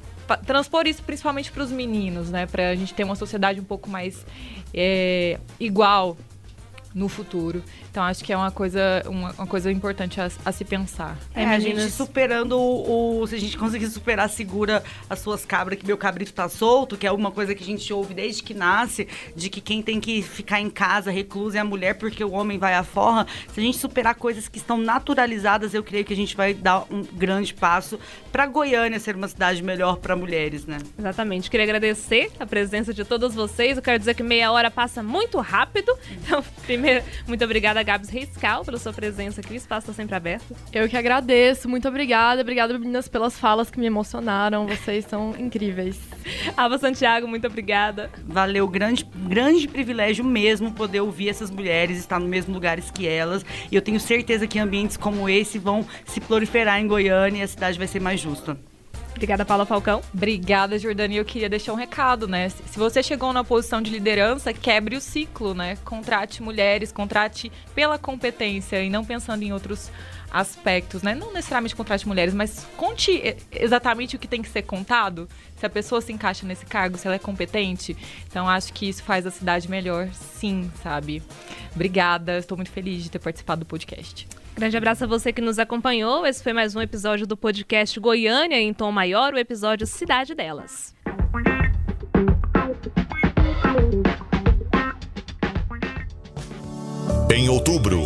transpor 0.45 0.85
isso 0.85 1.01
principalmente 1.01 1.51
para 1.51 1.63
os 1.63 1.71
meninos, 1.71 2.29
né? 2.29 2.45
Para 2.45 2.69
a 2.69 2.75
gente 2.75 2.93
ter 2.93 3.03
uma 3.03 3.15
sociedade 3.15 3.59
um 3.59 3.63
pouco 3.63 3.89
mais 3.89 4.23
é, 4.75 5.39
igual 5.59 6.15
no 6.93 7.07
futuro. 7.07 7.63
Então, 7.89 8.03
acho 8.03 8.23
que 8.23 8.33
é 8.33 8.37
uma 8.37 8.51
coisa, 8.51 9.03
uma, 9.05 9.31
uma 9.31 9.47
coisa 9.47 9.71
importante 9.71 10.19
a, 10.19 10.29
a 10.45 10.51
se 10.51 10.65
pensar. 10.65 11.17
É, 11.33 11.45
a 11.45 11.59
gente 11.59 11.89
superando 11.91 12.57
o, 12.59 13.21
o- 13.21 13.27
Se 13.27 13.35
a 13.35 13.39
gente 13.39 13.57
conseguir 13.57 13.87
superar, 13.87 14.29
segura 14.29 14.83
as 15.09 15.19
suas 15.19 15.45
cabras, 15.45 15.77
que 15.79 15.85
meu 15.85 15.97
cabrito 15.97 16.33
tá 16.33 16.47
solto, 16.49 16.97
que 16.97 17.07
é 17.07 17.11
uma 17.11 17.31
coisa 17.31 17.55
que 17.55 17.63
a 17.63 17.65
gente 17.65 17.91
ouve 17.93 18.13
desde 18.13 18.43
que 18.43 18.53
nasce, 18.53 19.07
de 19.35 19.49
que 19.49 19.61
quem 19.61 19.81
tem 19.81 19.99
que 19.99 20.21
ficar 20.21 20.59
em 20.59 20.69
casa, 20.69 21.11
recluso, 21.11 21.55
é 21.57 21.59
a 21.59 21.65
mulher, 21.65 21.95
porque 21.95 22.23
o 22.23 22.31
homem 22.31 22.57
vai 22.57 22.73
à 22.73 22.83
forra. 22.83 23.25
Se 23.53 23.59
a 23.59 23.63
gente 23.63 23.77
superar 23.77 24.15
coisas 24.15 24.47
que 24.47 24.57
estão 24.57 24.77
naturalizadas, 24.77 25.73
eu 25.73 25.83
creio 25.83 26.03
que 26.05 26.13
a 26.13 26.15
gente 26.15 26.35
vai 26.35 26.53
dar 26.53 26.85
um 26.91 27.01
grande 27.03 27.53
passo 27.53 27.99
pra 28.31 28.45
Goiânia 28.47 28.99
ser 28.99 29.15
uma 29.15 29.27
cidade 29.27 29.61
melhor 29.63 29.97
pra 29.97 30.15
mulheres, 30.15 30.65
né? 30.65 30.77
Exatamente. 30.97 31.49
Queria 31.49 31.63
agradecer 31.65 32.31
a 32.39 32.45
presença 32.45 32.93
de 32.93 33.03
todos 33.05 33.33
vocês. 33.35 33.77
Eu 33.77 33.83
quero 33.83 33.99
dizer 33.99 34.13
que 34.15 34.23
meia 34.23 34.51
hora 34.51 34.69
passa 34.71 35.01
muito 35.03 35.39
rápido. 35.39 35.91
Então, 36.11 36.43
primeiro, 36.63 36.80
muito 37.27 37.43
obrigada, 37.43 37.81
Gabs 37.83 38.09
Reiscal, 38.09 38.63
pela 38.65 38.77
sua 38.77 38.93
presença 38.93 39.41
aqui. 39.41 39.53
O 39.53 39.57
espaço 39.57 39.89
está 39.89 40.01
sempre 40.01 40.15
aberto. 40.15 40.55
Eu 40.73 40.87
que 40.87 40.97
agradeço, 40.97 41.69
muito 41.69 41.87
obrigada. 41.87 42.41
Obrigada, 42.41 42.77
meninas, 42.77 43.07
pelas 43.07 43.39
falas 43.39 43.69
que 43.69 43.79
me 43.79 43.85
emocionaram. 43.85 44.67
Vocês 44.67 45.05
são 45.05 45.35
incríveis. 45.37 45.99
Ava 46.55 46.77
Santiago, 46.77 47.27
muito 47.27 47.47
obrigada. 47.47 48.09
Valeu, 48.25 48.67
grande, 48.67 49.03
grande 49.27 49.67
privilégio 49.67 50.23
mesmo 50.23 50.71
poder 50.71 51.01
ouvir 51.01 51.29
essas 51.29 51.51
mulheres, 51.51 51.97
estar 51.97 52.19
no 52.19 52.27
mesmo 52.27 52.53
lugares 52.53 52.89
que 52.91 53.07
elas. 53.07 53.45
E 53.71 53.75
eu 53.75 53.81
tenho 53.81 53.99
certeza 53.99 54.47
que 54.47 54.59
ambientes 54.59 54.97
como 54.97 55.29
esse 55.29 55.59
vão 55.59 55.85
se 56.05 56.19
proliferar 56.19 56.79
em 56.79 56.87
Goiânia 56.87 57.41
e 57.41 57.43
a 57.43 57.47
cidade 57.47 57.77
vai 57.77 57.87
ser 57.87 57.99
mais 57.99 58.19
justa. 58.19 58.57
Obrigada, 59.13 59.45
Paula 59.45 59.65
Falcão. 59.65 60.01
Obrigada, 60.13 60.79
Jordânia. 60.79 61.19
Eu 61.19 61.25
queria 61.25 61.49
deixar 61.49 61.73
um 61.73 61.75
recado, 61.75 62.27
né? 62.27 62.49
Se 62.49 62.77
você 62.77 63.03
chegou 63.03 63.31
na 63.31 63.43
posição 63.43 63.81
de 63.81 63.91
liderança, 63.91 64.53
quebre 64.53 64.95
o 64.95 65.01
ciclo, 65.01 65.53
né? 65.53 65.77
Contrate 65.85 66.41
mulheres, 66.41 66.91
contrate 66.91 67.51
pela 67.75 67.99
competência 67.99 68.81
e 68.81 68.89
não 68.89 69.05
pensando 69.05 69.43
em 69.43 69.53
outros 69.53 69.91
aspectos, 70.31 71.03
né? 71.03 71.13
Não 71.13 71.33
necessariamente 71.33 71.75
contrate 71.75 72.07
mulheres, 72.07 72.33
mas 72.33 72.65
conte 72.77 73.35
exatamente 73.51 74.15
o 74.15 74.19
que 74.19 74.27
tem 74.27 74.41
que 74.41 74.49
ser 74.49 74.61
contado. 74.63 75.27
Se 75.57 75.65
a 75.65 75.69
pessoa 75.69 76.01
se 76.01 76.11
encaixa 76.11 76.45
nesse 76.45 76.65
cargo, 76.65 76.97
se 76.97 77.05
ela 77.05 77.17
é 77.17 77.19
competente. 77.19 77.95
Então, 78.27 78.47
acho 78.47 78.71
que 78.73 78.87
isso 78.87 79.03
faz 79.03 79.27
a 79.27 79.31
cidade 79.31 79.69
melhor, 79.69 80.09
sim, 80.13 80.71
sabe? 80.81 81.21
Obrigada. 81.75 82.37
Estou 82.37 82.57
muito 82.57 82.71
feliz 82.71 83.03
de 83.03 83.11
ter 83.11 83.19
participado 83.19 83.59
do 83.59 83.65
podcast. 83.65 84.27
Grande 84.55 84.77
abraço 84.77 85.03
a 85.03 85.07
você 85.07 85.33
que 85.33 85.41
nos 85.41 85.57
acompanhou. 85.57 86.25
Esse 86.25 86.43
foi 86.43 86.53
mais 86.53 86.75
um 86.75 86.81
episódio 86.81 87.25
do 87.25 87.35
podcast 87.35 87.99
Goiânia 87.99 88.59
em 88.59 88.73
tom 88.73 88.91
maior, 88.91 89.33
o 89.33 89.37
episódio 89.37 89.87
Cidade 89.87 90.35
Delas. 90.35 90.93
Em 97.33 97.49
outubro, 97.49 98.01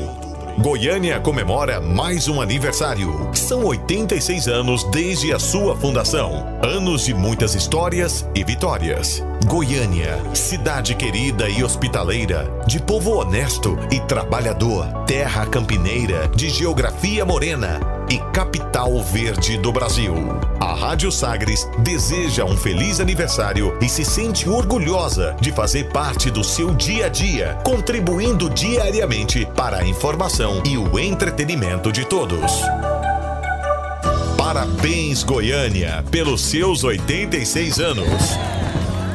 Goiânia 0.58 1.20
comemora 1.20 1.82
mais 1.82 2.30
um 2.30 2.40
aniversário. 2.40 3.30
São 3.34 3.66
86 3.66 4.48
anos 4.48 4.86
desde 4.86 5.34
a 5.34 5.38
sua 5.38 5.76
fundação. 5.76 6.46
Anos 6.64 7.04
de 7.04 7.14
muitas 7.14 7.56
histórias 7.56 8.26
e 8.34 8.42
vitórias. 8.42 9.22
Goiânia, 9.46 10.18
cidade 10.34 10.96
querida 10.96 11.50
e 11.50 11.62
hospitaleira, 11.62 12.50
de 12.66 12.82
povo 12.82 13.18
honesto 13.18 13.78
e 13.92 14.00
trabalhador, 14.00 14.88
terra 15.06 15.46
campineira, 15.46 16.30
de 16.30 16.50
geografia 16.50 17.26
morena 17.26 17.95
e 18.10 18.20
capital 18.32 19.02
verde 19.04 19.58
do 19.58 19.72
Brasil. 19.72 20.14
A 20.60 20.74
Rádio 20.74 21.12
Sagres 21.12 21.68
deseja 21.80 22.46
um 22.46 22.56
feliz 22.56 23.00
aniversário 23.00 23.78
e 23.82 23.90
se 23.90 24.06
sente 24.06 24.50
orgulhosa 24.50 25.36
de 25.40 25.52
fazer 25.52 25.90
parte 25.92 26.30
do 26.30 26.44
seu 26.44 26.74
dia 26.74 27.08
a 27.08 27.10
dia, 27.10 27.58
contribuindo 27.64 28.50
diariamente 28.50 29.48
para 29.56 29.78
a 29.78 29.88
informação 29.88 30.62
e 30.66 30.78
o 30.78 31.00
entretenimento 31.00 31.92
de 31.92 32.06
todos. 32.06 32.52
Parabéns, 34.38 35.24
Goiânia, 35.24 36.04
pelos 36.12 36.42
seus 36.42 36.84
86 36.84 37.80
anos. 37.80 38.38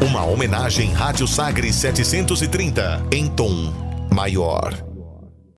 Uma 0.06 0.24
homenagem 0.24 0.92
Rádio 0.92 1.26
Sagres 1.26 1.76
730 1.76 3.02
em 3.12 3.26
tom 3.26 3.72
maior. 4.10 4.89